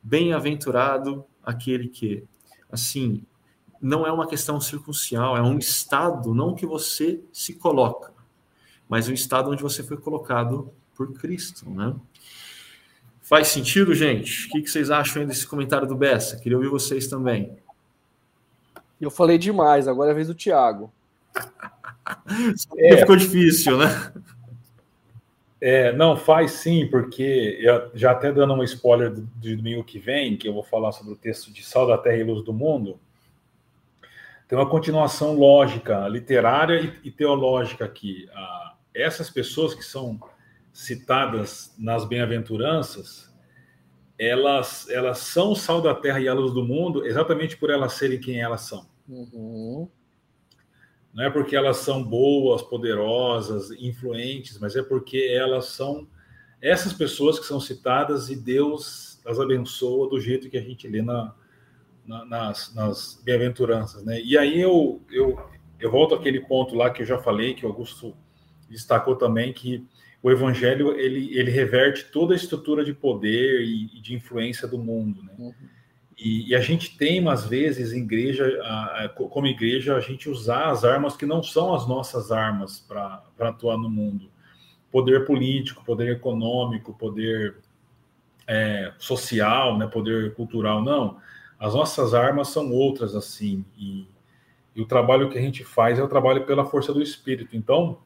[0.01, 2.23] Bem-aventurado aquele que,
[2.71, 3.23] assim,
[3.81, 8.08] não é uma questão circunstancial, é um estado, não que você se coloca,
[8.89, 11.95] mas um estado onde você foi colocado por Cristo, né?
[13.21, 14.47] Faz sentido, gente?
[14.47, 16.37] O que vocês acham desse comentário do Bessa?
[16.37, 17.55] Queria ouvir vocês também.
[18.99, 20.91] Eu falei demais, agora é a vez do Tiago.
[22.75, 22.97] é.
[22.97, 24.11] Ficou difícil, né?
[25.61, 29.99] É, não, faz sim, porque eu, já até dando um spoiler do, do domingo que
[29.99, 32.53] vem, que eu vou falar sobre o texto de Sal da Terra e Luz do
[32.53, 32.99] Mundo,
[34.47, 38.27] tem uma continuação lógica, literária e, e teológica aqui.
[38.33, 40.19] Ah, essas pessoas que são
[40.71, 43.29] citadas nas bem-aventuranças,
[44.17, 47.93] elas, elas são o sal da terra e a luz do mundo exatamente por elas
[47.93, 48.87] serem quem elas são.
[49.07, 49.89] Uhum.
[51.13, 56.07] Não é porque elas são boas, poderosas, influentes, mas é porque elas são
[56.61, 61.01] essas pessoas que são citadas e Deus as abençoa do jeito que a gente lê
[61.01, 61.33] na,
[62.05, 64.21] na, nas, nas bem-aventuranças, né?
[64.21, 65.39] E aí eu, eu,
[65.79, 68.15] eu volto àquele ponto lá que eu já falei, que o Augusto
[68.69, 69.85] destacou também, que
[70.21, 74.77] o evangelho ele, ele reverte toda a estrutura de poder e, e de influência do
[74.77, 75.33] mundo, né?
[75.37, 75.53] Uhum.
[76.17, 80.29] E, e, a gente tem, às vezes, em igreja, a, a, como igreja, a gente
[80.29, 84.29] usar as armas que não são as nossas armas para atuar no mundo.
[84.91, 87.55] Poder político, poder econômico, poder
[88.45, 91.17] é, social, né, poder cultural, não.
[91.57, 94.05] As nossas armas são outras, assim, e,
[94.75, 97.55] e, o trabalho que a gente faz é o trabalho pela força do Espírito.
[97.55, 97.99] Então,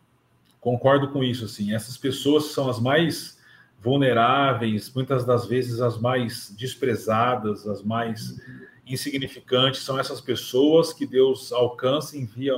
[0.64, 3.38] concordo com isso, assim, essas pessoas são as mais
[3.82, 8.40] vulneráveis, muitas das vezes as mais desprezadas, as mais
[8.88, 12.54] insignificantes, são essas pessoas que Deus alcança, envia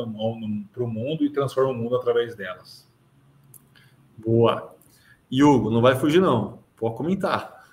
[0.72, 2.88] para o mundo e transforma o mundo através delas.
[4.16, 4.76] Boa.
[5.30, 7.66] E Hugo, não vai fugir não, pode comentar.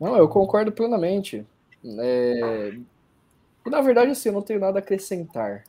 [0.00, 1.44] Não, eu concordo plenamente.
[1.84, 2.78] É...
[3.66, 5.64] E, na verdade, assim, eu não tenho nada a acrescentar.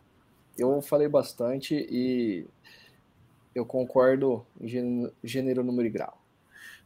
[0.55, 2.45] Eu falei bastante e
[3.57, 6.21] eu concordo em gênero, número e grau.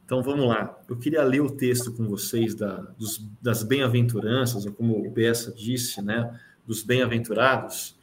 [0.06, 0.78] Então vamos lá.
[0.90, 5.52] Eu queria ler o texto com vocês da, dos, das bem-aventuranças, ou como o Bessa
[5.52, 7.98] disse, né, dos bem-aventurados.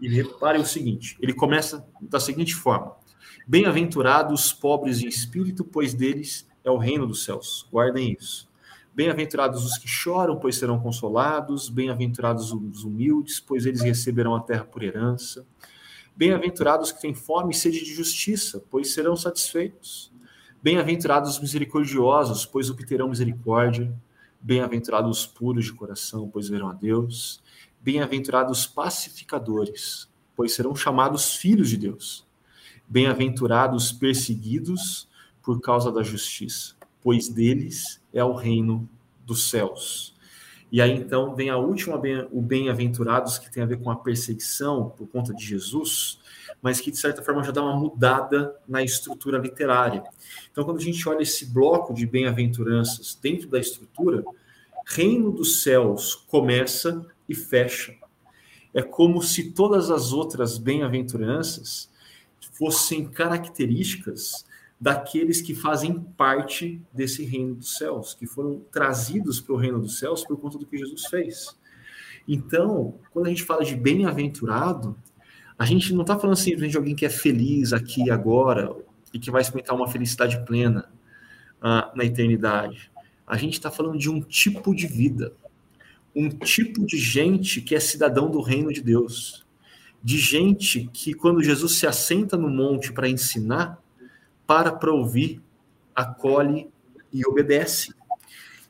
[0.00, 2.96] E repare o seguinte: ele começa da seguinte forma:
[3.46, 7.66] Bem-aventurados os pobres em espírito, pois deles é o reino dos céus.
[7.72, 8.48] Guardem isso.
[8.94, 11.68] Bem-aventurados os que choram, pois serão consolados.
[11.68, 15.46] Bem-aventurados os humildes, pois eles receberão a terra por herança.
[16.18, 20.12] Bem-aventurados que têm fome e sede de justiça, pois serão satisfeitos.
[20.60, 23.96] Bem-aventurados os misericordiosos, pois obterão misericórdia.
[24.40, 27.40] Bem-aventurados os puros de coração, pois verão a Deus.
[27.80, 32.26] Bem-aventurados os pacificadores, pois serão chamados filhos de Deus.
[32.88, 35.08] Bem-aventurados os perseguidos
[35.40, 38.88] por causa da justiça, pois deles é o reino
[39.24, 40.17] dos céus.
[40.70, 42.00] E aí então vem a última,
[42.30, 46.20] o bem-aventurados, que tem a ver com a perseguição por conta de Jesus,
[46.60, 50.04] mas que de certa forma já dá uma mudada na estrutura literária.
[50.50, 54.22] Então, quando a gente olha esse bloco de bem-aventuranças dentro da estrutura,
[54.84, 57.94] reino dos céus começa e fecha.
[58.74, 61.90] É como se todas as outras bem-aventuranças
[62.52, 64.44] fossem características
[64.80, 69.98] daqueles que fazem parte desse reino dos céus, que foram trazidos para o reino dos
[69.98, 71.58] céus por conta do que Jesus fez.
[72.26, 74.96] Então, quando a gente fala de bem-aventurado,
[75.58, 78.74] a gente não está falando simplesmente de alguém que é feliz aqui e agora
[79.12, 80.88] e que vai experimentar uma felicidade plena.
[81.58, 82.90] uh, na eternidade.
[83.26, 85.32] A gente está falando de um tipo de vida,
[86.14, 89.46] um tipo de gente que é cidadão do reino de Deus,
[90.02, 93.82] de gente que, quando Jesus se assenta no monte para ensinar,
[94.48, 95.42] para para ouvir,
[95.94, 96.70] acolhe
[97.12, 97.92] e obedece.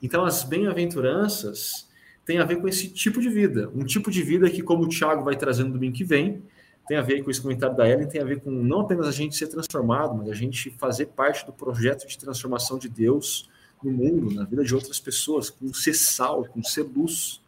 [0.02, 1.88] Então, as bem-aventuranças
[2.24, 4.88] têm a ver com esse tipo de vida, um tipo de vida que, como o
[4.88, 6.42] Tiago vai trazendo domingo que vem,
[6.88, 9.12] tem a ver com esse comentário da Ellen, tem a ver com não apenas a
[9.12, 13.48] gente ser transformado, mas a gente fazer parte do projeto de transformação de Deus
[13.80, 17.40] no mundo, na vida de outras pessoas, com ser sal, com ser luz,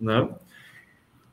[0.00, 0.30] né?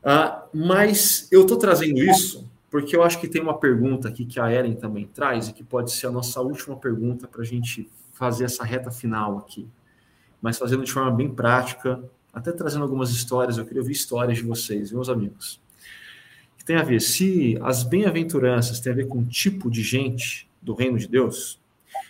[0.04, 4.40] Ah, mas eu estou trazendo isso porque eu acho que tem uma pergunta aqui que
[4.40, 7.90] a Ellen também traz e que pode ser a nossa última pergunta para a gente
[8.14, 9.68] fazer essa reta final aqui,
[10.42, 12.04] mas fazendo de forma bem prática,
[12.34, 13.58] até trazendo algumas histórias.
[13.58, 15.62] Eu queria ouvir histórias de vocês, meus amigos
[16.68, 20.74] tem a ver, se as bem-aventuranças têm a ver com o tipo de gente do
[20.74, 21.62] reino de Deus,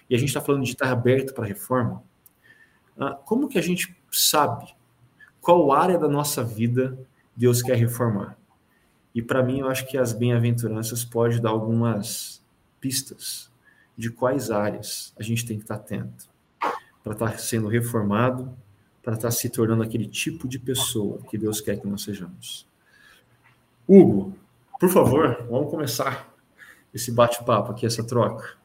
[0.09, 2.01] e a gente está falando de estar aberto para reforma,
[2.99, 4.75] ah, como que a gente sabe
[5.39, 6.97] qual área da nossa vida
[7.35, 8.35] Deus quer reformar?
[9.17, 12.39] E para mim, eu acho que as bem-aventuranças pode dar algumas
[12.79, 13.49] pistas
[13.97, 16.29] de quais áreas a gente tem que estar atento
[17.03, 18.55] para estar sendo reformado,
[19.01, 22.67] para estar se tornando aquele tipo de pessoa que Deus quer que nós sejamos.
[23.87, 24.35] Hugo,
[24.79, 26.31] por favor, vamos começar
[26.93, 28.55] esse bate-papo aqui, essa troca.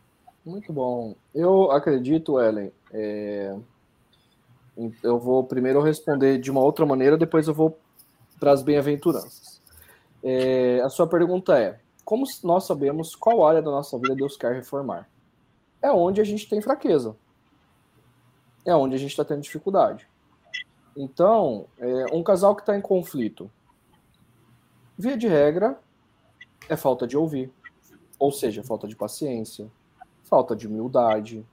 [0.44, 1.16] Muito bom.
[1.34, 3.56] Eu acredito, Ellen, é...
[5.02, 7.78] eu vou primeiro responder de uma outra maneira, depois eu vou
[8.38, 9.51] para as bem-aventuranças.
[10.22, 10.80] É...
[10.80, 15.08] A sua pergunta é: como nós sabemos qual área da nossa vida Deus quer reformar?
[15.80, 17.16] É onde a gente tem fraqueza.
[18.64, 20.08] É onde a gente está tendo dificuldade.
[20.96, 23.50] Então, é, um casal que está em conflito,
[24.96, 25.80] via de regra,
[26.68, 27.50] é falta de ouvir,
[28.18, 29.70] ou seja, falta de paciência,
[30.22, 31.44] falta de humildade,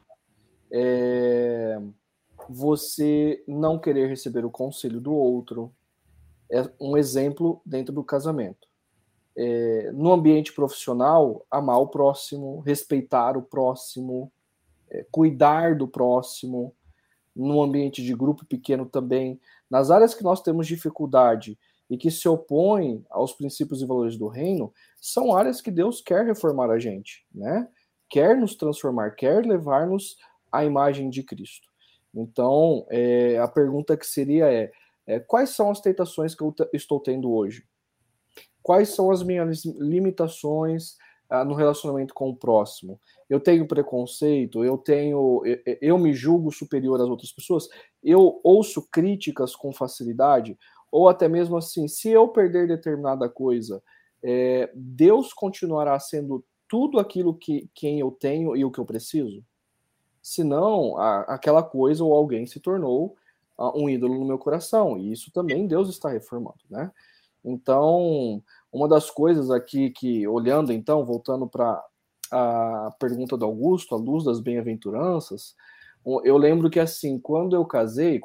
[0.71, 1.81] é
[2.49, 5.71] você não querer receber o conselho do outro,
[6.51, 8.67] é um exemplo dentro do casamento.
[9.37, 14.31] É, no ambiente profissional, amar o próximo, respeitar o próximo,
[14.89, 16.73] é, cuidar do próximo.
[17.35, 19.39] No ambiente de grupo pequeno também.
[19.69, 21.57] Nas áreas que nós temos dificuldade,
[21.89, 24.71] e que se opõem aos princípios e valores do reino,
[25.01, 27.67] são áreas que Deus quer reformar a gente, né?
[28.09, 30.17] Quer nos transformar, quer levar-nos
[30.51, 31.67] à imagem de Cristo.
[32.13, 34.71] Então, é, a pergunta que seria é,
[35.09, 37.65] é, quais são as tentações que eu estou tendo hoje?
[38.61, 40.97] Quais são as minhas limitações
[41.27, 43.01] ah, no relacionamento com o próximo?
[43.27, 47.67] Eu tenho preconceito, eu tenho, eu, eu me julgo superior às outras pessoas,
[48.03, 50.55] eu ouço críticas com facilidade,
[50.91, 53.81] ou até mesmo assim, se eu perder determinada coisa,
[54.21, 59.43] é, Deus continuará sendo tudo aquilo que quem eu tenho e o que eu preciso?
[60.21, 63.15] Senão, a, aquela coisa ou alguém se tornou
[63.75, 66.91] um ídolo no meu coração, e isso também Deus está reformando, né?
[67.43, 68.41] Então,
[68.71, 71.83] uma das coisas aqui que, olhando então, voltando para
[72.31, 75.55] a pergunta do Augusto, a luz das bem-aventuranças,
[76.23, 78.21] eu lembro que assim, quando eu casei,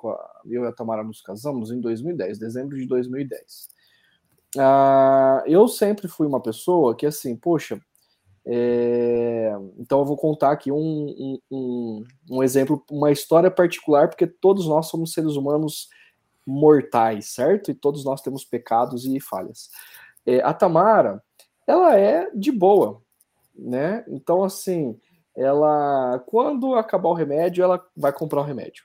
[0.47, 3.68] eu e a Tamara nos casamos em 2010, dezembro de 2010.
[4.57, 7.80] Uh, ah, eu sempre fui uma pessoa que assim, poxa,
[8.47, 9.53] é...
[9.78, 14.86] então eu vou contar aqui um, um, um, exemplo, uma história particular, porque todos nós
[14.86, 15.88] somos seres humanos
[16.47, 17.70] mortais, certo?
[17.70, 19.70] E todos nós temos pecados e falhas.
[20.26, 21.22] É, a Tamara,
[21.66, 23.01] ela é de boa,
[23.55, 24.05] né?
[24.09, 24.99] Então, assim,
[25.36, 28.84] ela, quando acabar o remédio, ela vai comprar o remédio.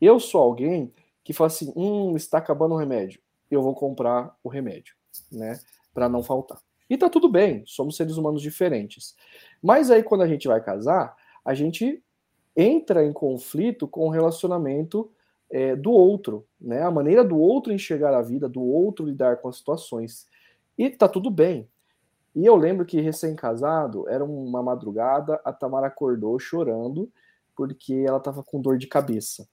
[0.00, 0.92] Eu sou alguém
[1.22, 3.20] que fala assim, hum, está acabando o remédio,
[3.50, 4.94] eu vou comprar o remédio,
[5.30, 5.58] né,
[5.92, 6.58] para não faltar.
[6.88, 9.16] E tá tudo bem, somos seres humanos diferentes.
[9.62, 12.02] Mas aí quando a gente vai casar, a gente
[12.56, 15.10] entra em conflito com o relacionamento
[15.50, 16.82] é, do outro, né?
[16.82, 20.26] A maneira do outro enxergar a vida, do outro lidar com as situações.
[20.76, 21.68] E tá tudo bem.
[22.34, 27.10] E eu lembro que recém-casado, era uma madrugada, a Tamara acordou chorando
[27.56, 29.48] porque ela estava com dor de cabeça.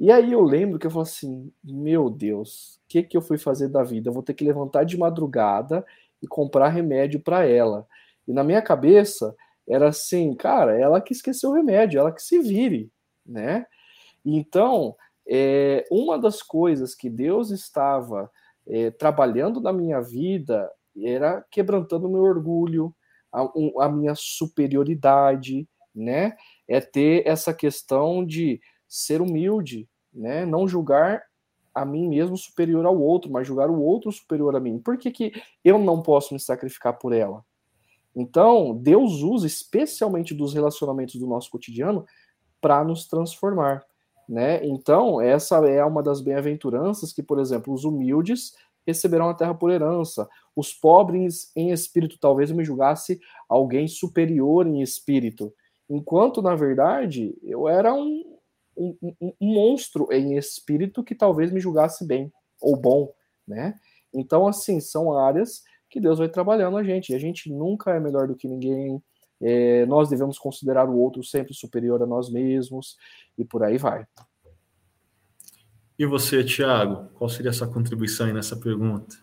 [0.00, 3.36] E aí eu lembro que eu falei assim: meu Deus, o que, que eu fui
[3.36, 4.08] fazer da vida?
[4.08, 5.84] Eu vou ter que levantar de madrugada
[6.22, 7.86] e comprar remédio para ela.
[8.26, 9.34] E na minha cabeça
[9.68, 12.90] era assim, cara, ela que esqueceu o remédio, ela que se vire,
[13.26, 13.66] né?
[14.24, 14.94] Então,
[15.26, 18.30] é, uma das coisas que Deus estava
[18.66, 22.94] é, trabalhando na minha vida era quebrantando meu orgulho,
[23.32, 23.48] a,
[23.80, 26.36] a, minha superioridade, né?
[26.68, 30.44] É ter essa questão de ser humilde, né?
[30.44, 31.22] Não julgar
[31.74, 34.78] a mim mesmo superior ao outro, mas julgar o outro superior a mim.
[34.78, 35.32] Por que, que
[35.64, 37.44] eu não posso me sacrificar por ela?
[38.14, 42.04] Então, Deus usa, especialmente dos relacionamentos do nosso cotidiano,
[42.60, 43.84] para nos transformar.
[44.28, 44.64] Né?
[44.64, 48.54] Então, essa é uma das bem-aventuranças que, por exemplo, os humildes
[48.86, 50.28] receberão a terra por herança.
[50.54, 55.52] Os pobres em espírito, talvez eu me julgasse alguém superior em espírito,
[55.88, 58.31] enquanto, na verdade, eu era um,
[58.76, 63.12] um, um, um monstro em espírito que talvez me julgasse bem ou bom,
[63.46, 63.74] né?
[64.12, 67.12] Então, assim, são áreas que Deus vai trabalhando a gente.
[67.12, 69.02] E a gente nunca é melhor do que ninguém.
[69.40, 72.96] É, nós devemos considerar o outro sempre superior a nós mesmos
[73.36, 74.06] e por aí vai.
[75.98, 79.16] E você, Tiago, qual seria a sua contribuição aí nessa pergunta?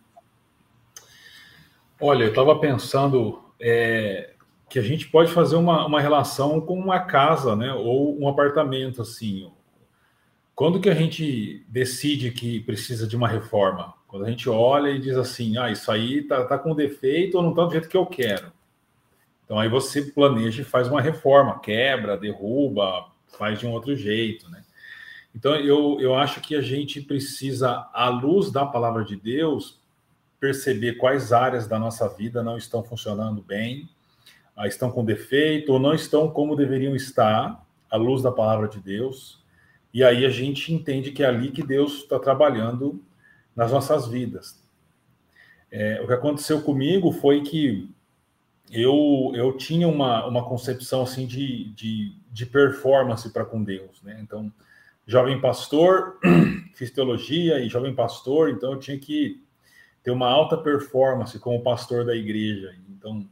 [1.99, 4.35] Olha, eu estava pensando é,
[4.69, 9.01] que a gente pode fazer uma, uma relação com uma casa, né, ou um apartamento,
[9.01, 9.51] assim.
[10.55, 13.93] Quando que a gente decide que precisa de uma reforma?
[14.07, 17.43] Quando a gente olha e diz assim, ah, isso aí tá, tá com defeito ou
[17.43, 18.51] não tá do jeito que eu quero.
[19.43, 23.07] Então aí você planeja e faz uma reforma, quebra, derruba,
[23.37, 24.63] faz de um outro jeito, né?
[25.33, 29.79] Então eu, eu acho que a gente precisa, à luz da palavra de Deus,
[30.39, 33.89] perceber quais áreas da nossa vida não estão funcionando bem,
[34.67, 39.43] estão com defeito ou não estão como deveriam estar, à luz da palavra de Deus.
[39.93, 43.03] E aí a gente entende que é ali que Deus está trabalhando
[43.55, 44.61] nas nossas vidas.
[45.71, 47.89] É, o que aconteceu comigo foi que
[48.71, 54.19] eu, eu tinha uma, uma concepção assim de, de, de performance para com Deus, né?
[54.21, 54.51] Então,
[55.07, 56.19] jovem pastor,
[56.75, 59.41] fiz teologia e jovem pastor, então eu tinha que
[60.03, 62.75] ter uma alta performance como pastor da igreja.
[62.89, 63.27] Então,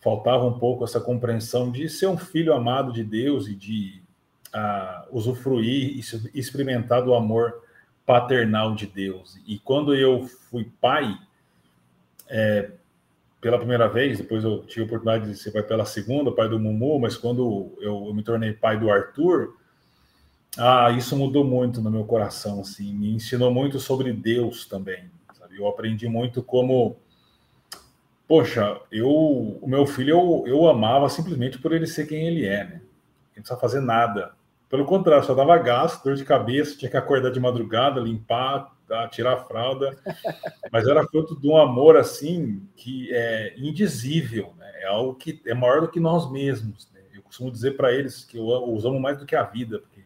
[0.00, 4.02] faltava um pouco essa compreensão de ser um filho amado de Deus e de
[4.54, 7.62] uh, usufruir e experimentar do amor
[8.04, 9.38] paternal de Deus.
[9.46, 11.16] E quando eu fui pai,
[12.28, 12.70] é,
[13.40, 16.58] pela primeira vez, depois eu tive a oportunidade de ser pai pela segunda, pai do
[16.58, 19.54] Mumu, mas quando eu, eu me tornei pai do Arthur,
[20.58, 25.10] ah, isso mudou muito no meu coração, assim, me ensinou muito sobre Deus também.
[25.32, 25.56] Sabe?
[25.56, 26.96] Eu aprendi muito como,
[28.30, 32.62] poxa, eu, o meu filho eu, eu amava simplesmente por ele ser quem ele é,
[32.62, 32.82] né?
[33.34, 34.34] Não precisa fazer nada
[34.68, 38.72] pelo contrário, só dava gasto, dor de cabeça, tinha que acordar de madrugada, limpar,
[39.10, 39.98] tirar a fralda.
[40.70, 44.70] Mas era fruto de um amor assim que é indizível, né?
[44.76, 46.88] é algo que é maior do que nós mesmos.
[46.94, 47.00] Né?
[47.12, 50.04] Eu costumo dizer para eles que eu os amo mais do que a vida, porque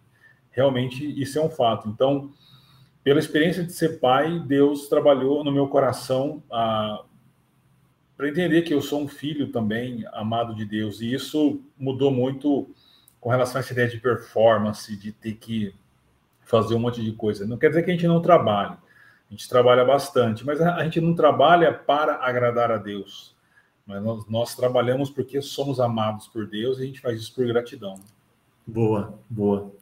[0.50, 1.86] realmente isso é um fato.
[1.86, 2.30] Então,
[3.02, 6.42] pela experiência de ser pai, Deus trabalhou no meu coração
[8.16, 12.68] para entender que eu sou um filho também amado de Deus, e isso mudou muito
[13.20, 15.74] com relação a essa ideia de performance, de ter que
[16.42, 17.46] fazer um monte de coisa.
[17.46, 18.76] Não quer dizer que a gente não trabalhe.
[19.28, 23.34] A gente trabalha bastante, mas a gente não trabalha para agradar a Deus.
[23.86, 27.46] Mas nós, nós trabalhamos porque somos amados por Deus e a gente faz isso por
[27.46, 27.94] gratidão.
[28.66, 29.72] Boa, boa.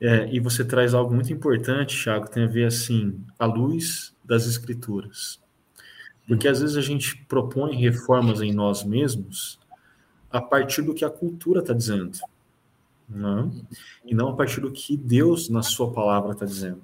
[0.00, 4.46] É, e você traz algo muito importante, Thiago, tem a ver assim, a luz das
[4.46, 5.40] escrituras.
[6.28, 9.58] Porque às vezes a gente propõe reformas em nós mesmos
[10.30, 12.18] a partir do que a cultura está dizendo
[13.08, 13.50] não?
[14.04, 16.82] e não a partir do que Deus, na Sua palavra, está dizendo.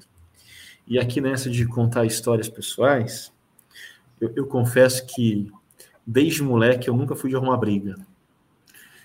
[0.87, 3.33] E aqui nessa de contar histórias pessoais,
[4.21, 5.51] eu, eu, confesso que
[6.07, 7.97] desde moleque eu nunca fui de arrumar briga.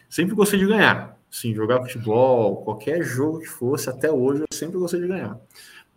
[0.09, 1.17] Sempre gostei de ganhar.
[1.29, 5.39] Sim, jogar futebol, qualquer jogo que fosse, até hoje eu sempre gostei de ganhar.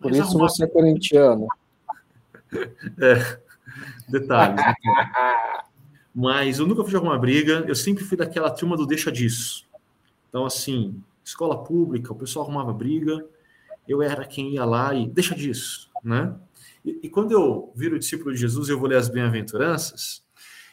[0.01, 0.49] Por Mas isso arrumar...
[0.49, 1.47] você é corintiano.
[2.53, 3.40] é,
[4.09, 4.57] detalhes.
[4.57, 4.75] Né?
[6.14, 9.66] Mas eu nunca fui de arrumar briga, eu sempre fui daquela turma do deixa disso.
[10.29, 13.25] Então, assim, escola pública, o pessoal arrumava briga,
[13.89, 16.35] eu era quem ia lá e deixa disso, né?
[16.85, 20.23] E, e quando eu viro discípulo de Jesus eu vou ler as bem-aventuranças,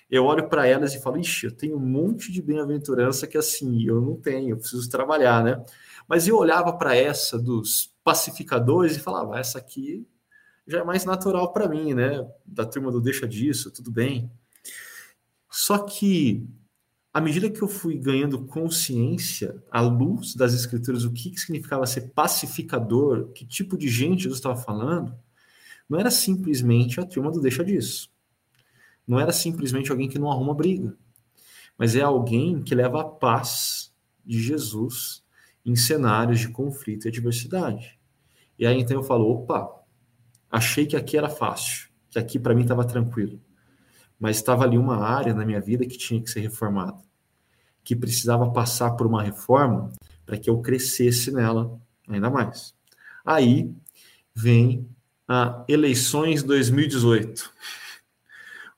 [0.10, 3.84] eu olho para elas e falo, ixi, eu tenho um monte de bem-aventurança que assim,
[3.84, 5.64] eu não tenho, eu preciso trabalhar, né?
[6.08, 10.06] Mas eu olhava para essa dos pacificadores e falava, essa aqui
[10.70, 12.26] já é mais natural para mim, né?
[12.46, 14.32] Da turma do deixa disso, tudo bem.
[15.50, 16.48] Só que
[17.12, 21.86] à medida que eu fui ganhando consciência, à luz das escrituras, o que, que significava
[21.88, 25.18] ser pacificador, que tipo de gente Jesus estava falando,
[25.90, 28.12] não era simplesmente a turma do deixa disso.
[29.08, 30.96] Não era simplesmente alguém que não arruma briga,
[31.76, 33.92] mas é alguém que leva a paz
[34.24, 35.24] de Jesus
[35.66, 38.00] em cenários de conflito e adversidade.
[38.58, 39.79] E aí então eu falo, opa,
[40.50, 43.40] achei que aqui era fácil, que aqui para mim estava tranquilo
[44.20, 46.98] mas estava ali uma área na minha vida que tinha que ser reformada,
[47.84, 49.94] que precisava passar por uma reforma
[50.26, 52.76] para que eu crescesse nela ainda mais.
[53.26, 53.74] Aí
[54.36, 54.88] vem
[55.28, 57.52] a eleições 2018.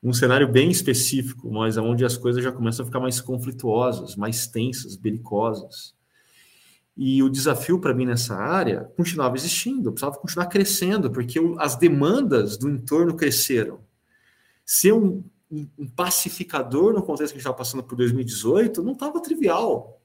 [0.02, 4.46] Um cenário bem específico, mas onde as coisas já começam a ficar mais conflituosas, mais
[4.46, 5.94] tensas, belicosas.
[6.96, 11.76] E o desafio para mim nessa área continuava existindo, eu precisava continuar crescendo, porque as
[11.76, 13.80] demandas do entorno cresceram.
[14.64, 19.20] Ser um, um pacificador no contexto que a gente estava passando por 2018 não estava
[19.20, 20.00] trivial.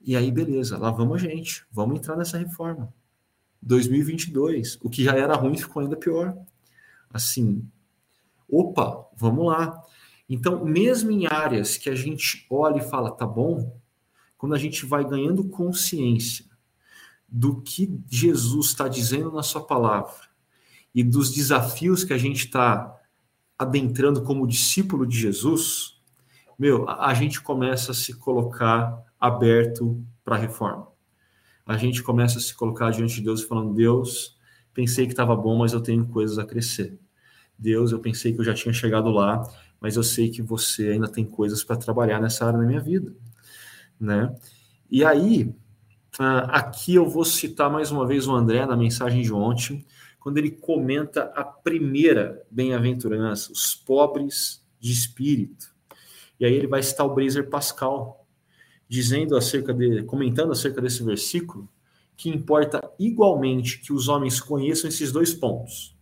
[0.00, 2.92] E aí, beleza, lá vamos a gente, vamos entrar nessa reforma.
[3.62, 6.36] 2022, o que já era ruim ficou ainda pior.
[7.10, 7.66] Assim,
[8.48, 9.82] opa, vamos lá.
[10.28, 13.78] Então, mesmo em áreas que a gente olha e fala, tá bom,
[14.44, 16.44] quando a gente vai ganhando consciência
[17.26, 20.28] do que Jesus está dizendo na sua palavra
[20.94, 22.94] e dos desafios que a gente está
[23.58, 25.98] adentrando como discípulo de Jesus,
[26.58, 30.88] meu, a, gente começa a se colocar aberto para a reforma.
[31.64, 34.38] A gente começa a se colocar diante de Deus falando: Deus,
[34.74, 36.98] pensei que estava bom, mas eu tenho coisas a crescer.
[37.58, 39.42] Deus, eu pensei que eu já tinha chegado lá,
[39.80, 43.10] mas eu sei que você ainda tem coisas para trabalhar nessa área da minha vida,
[44.04, 44.34] né?
[44.90, 45.52] E aí,
[46.18, 49.84] ah, aqui eu vou citar mais uma vez o André na mensagem de ontem,
[50.20, 55.74] quando ele comenta a primeira bem-aventurança, os pobres de espírito.
[56.38, 58.26] E aí ele vai citar o Blazer Pascal,
[58.88, 61.68] dizendo acerca de, comentando acerca desse versículo,
[62.16, 65.94] que importa igualmente que os homens conheçam esses dois pontos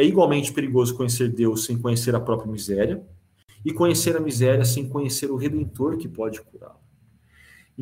[0.00, 3.02] é igualmente perigoso conhecer Deus sem conhecer a própria miséria,
[3.62, 6.80] e conhecer a miséria sem conhecer o Redentor que pode curá-la.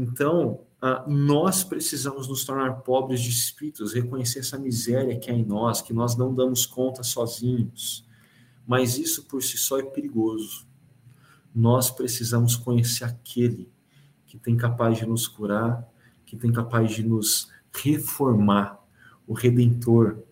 [0.01, 0.61] Então,
[1.09, 5.92] nós precisamos nos tornar pobres de espíritos, reconhecer essa miséria que há em nós, que
[5.92, 8.07] nós não damos conta sozinhos.
[8.64, 10.68] Mas isso por si só é perigoso.
[11.53, 13.68] Nós precisamos conhecer aquele
[14.24, 15.84] que tem capaz de nos curar,
[16.24, 18.78] que tem capaz de nos reformar,
[19.26, 20.22] o Redentor,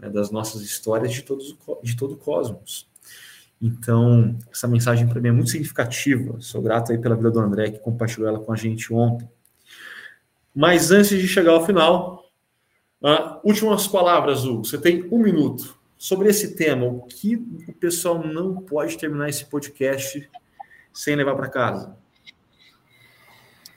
[0.00, 2.90] né, das nossas histórias de, todos, de todo o cosmos.
[3.62, 6.36] Então, essa mensagem para mim é muito significativa.
[6.40, 9.30] Sou grato aí pela vida do André, que compartilhou ela com a gente ontem.
[10.52, 12.28] Mas antes de chegar ao final,
[13.00, 14.64] uh, últimas palavras, Hugo.
[14.64, 16.86] Você tem um minuto sobre esse tema.
[16.86, 17.36] O que
[17.68, 20.28] o pessoal não pode terminar esse podcast
[20.92, 21.96] sem levar para casa?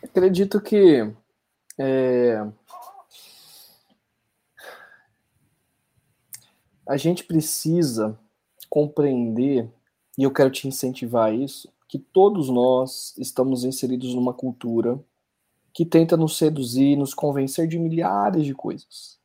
[0.04, 1.14] Acredito que
[1.78, 2.44] é,
[6.88, 8.18] a gente precisa
[8.70, 9.70] compreender,
[10.18, 15.00] e eu quero te incentivar a isso, que todos nós estamos inseridos numa cultura
[15.74, 19.20] que tenta nos seduzir, nos convencer de milhares de coisas.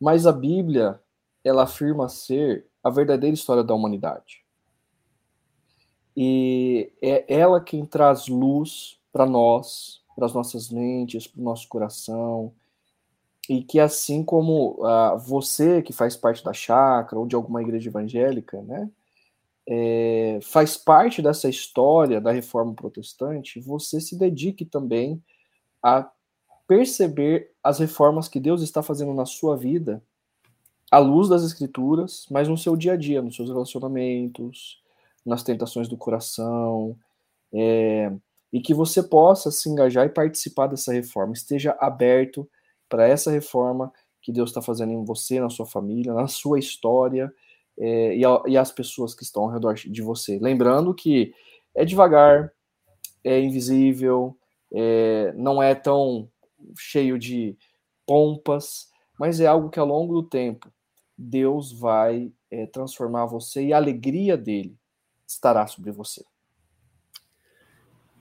[0.00, 1.00] Mas a Bíblia,
[1.42, 4.44] ela afirma ser a verdadeira história da humanidade.
[6.16, 11.68] E é ela quem traz luz para nós, para as nossas mentes, para o nosso
[11.68, 12.52] coração,
[13.48, 17.88] e que assim como uh, você que faz parte da chácara ou de alguma igreja
[17.88, 18.90] evangélica, né,
[19.66, 25.22] é, faz parte dessa história da reforma protestante, você se dedique também
[25.82, 26.10] a
[26.66, 30.02] perceber as reformas que Deus está fazendo na sua vida
[30.90, 34.82] à luz das escrituras, mas no seu dia a dia, nos seus relacionamentos,
[35.24, 36.96] nas tentações do coração,
[37.52, 38.10] é,
[38.50, 42.48] e que você possa se engajar e participar dessa reforma, esteja aberto
[42.88, 47.32] para essa reforma que Deus está fazendo em você, na sua família, na sua história
[47.78, 50.38] é, e, a, e as pessoas que estão ao redor de você.
[50.38, 51.32] Lembrando que
[51.74, 52.52] é devagar,
[53.22, 54.36] é invisível,
[54.72, 56.28] é, não é tão
[56.76, 57.56] cheio de
[58.06, 60.70] pompas, mas é algo que ao longo do tempo
[61.16, 64.76] Deus vai é, transformar você e a alegria dele
[65.26, 66.24] estará sobre você.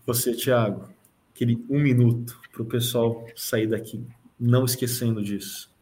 [0.05, 0.89] Você, Tiago,
[1.31, 4.05] aquele um minuto para o pessoal sair daqui
[4.39, 5.75] não esquecendo disso.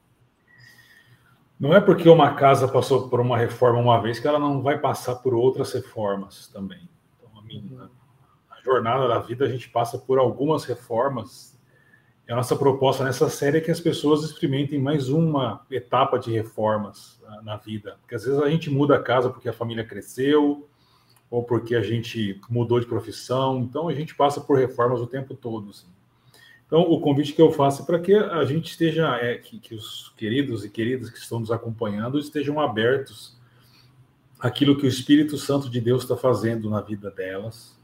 [1.60, 4.78] Não é porque uma casa passou por uma reforma uma vez que ela não vai
[4.78, 6.90] passar por outras reformas também.
[7.18, 7.90] Então, a, minha,
[8.52, 11.58] a jornada da vida a gente passa por algumas reformas.
[12.28, 16.32] E a nossa proposta nessa série é que as pessoas experimentem mais uma etapa de
[16.32, 17.98] reformas na vida.
[18.02, 20.68] Porque às vezes a gente muda a casa porque a família cresceu
[21.30, 23.60] ou porque a gente mudou de profissão.
[23.60, 25.70] Então a gente passa por reformas o tempo todo.
[25.70, 25.88] Assim.
[26.78, 29.74] Então, o convite que eu faço é para que a gente esteja, é, que, que,
[29.74, 33.40] os queridos e queridas que estão nos acompanhando estejam abertos
[34.38, 37.80] àquilo que o Espírito Santo de Deus está fazendo na vida delas,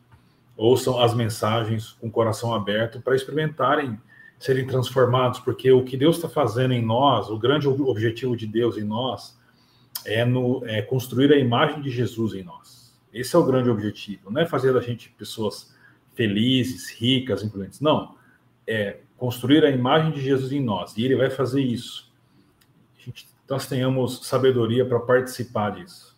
[0.57, 3.97] ouçam as mensagens com o coração aberto para experimentarem
[4.37, 8.77] serem transformados, porque o que Deus está fazendo em nós, o grande objetivo de Deus
[8.77, 9.39] em nós,
[10.05, 12.93] é, no, é construir a imagem de Jesus em nós.
[13.13, 15.73] Esse é o grande objetivo, não é fazer da gente pessoas
[16.13, 18.19] felizes, ricas, influentes, não
[18.67, 22.11] é construir a imagem de Jesus em nós, e ele vai fazer isso.
[22.97, 26.11] Gente, nós tenhamos sabedoria para participar disso.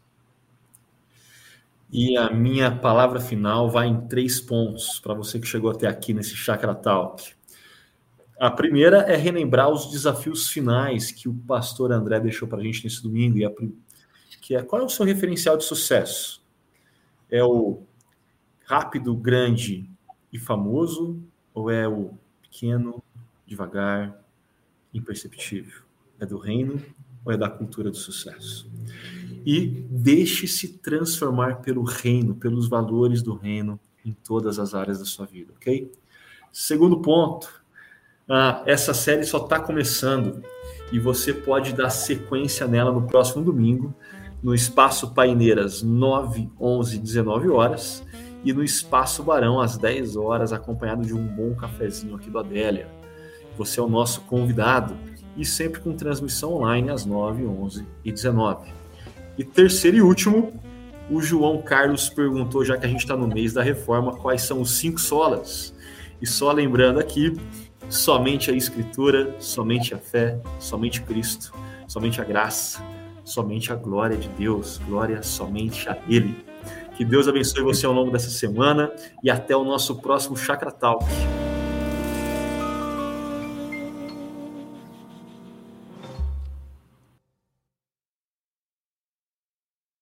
[1.91, 6.13] E a minha palavra final vai em três pontos para você que chegou até aqui
[6.13, 7.33] nesse Chakra Talk.
[8.39, 12.83] A primeira é relembrar os desafios finais que o pastor André deixou para a gente
[12.83, 13.51] nesse domingo, e a,
[14.41, 16.43] que é qual é o seu referencial de sucesso?
[17.29, 17.83] É o
[18.65, 19.89] rápido, grande
[20.31, 21.21] e famoso,
[21.53, 22.17] ou é o
[22.53, 23.03] pequeno,
[23.47, 24.15] devagar,
[24.93, 25.81] imperceptível?
[26.19, 26.79] É do reino
[27.25, 28.69] ou é da cultura do sucesso?
[29.43, 35.25] E deixe-se transformar pelo reino, pelos valores do reino em todas as áreas da sua
[35.25, 35.91] vida, ok?
[36.51, 37.49] Segundo ponto,
[38.29, 40.43] ah, essa série só está começando
[40.91, 43.93] e você pode dar sequência nela no próximo domingo,
[44.41, 48.03] no Espaço Paineiras, 9, 11, 19 horas,
[48.43, 52.87] e no Espaço Barão, às 10 horas, acompanhado de um bom cafezinho aqui do Adélia.
[53.57, 54.95] Você é o nosso convidado
[55.37, 58.71] e sempre com transmissão online às 9, 11 e 19.
[59.37, 60.53] E terceiro e último,
[61.09, 64.61] o João Carlos perguntou, já que a gente está no mês da reforma, quais são
[64.61, 65.73] os cinco solas.
[66.21, 67.35] E só lembrando aqui,
[67.89, 71.53] somente a Escritura, somente a fé, somente Cristo,
[71.87, 72.81] somente a graça,
[73.23, 76.35] somente a glória de Deus, glória somente a Ele.
[76.95, 78.91] Que Deus abençoe você ao longo dessa semana
[79.23, 81.05] e até o nosso próximo Chakra Talk.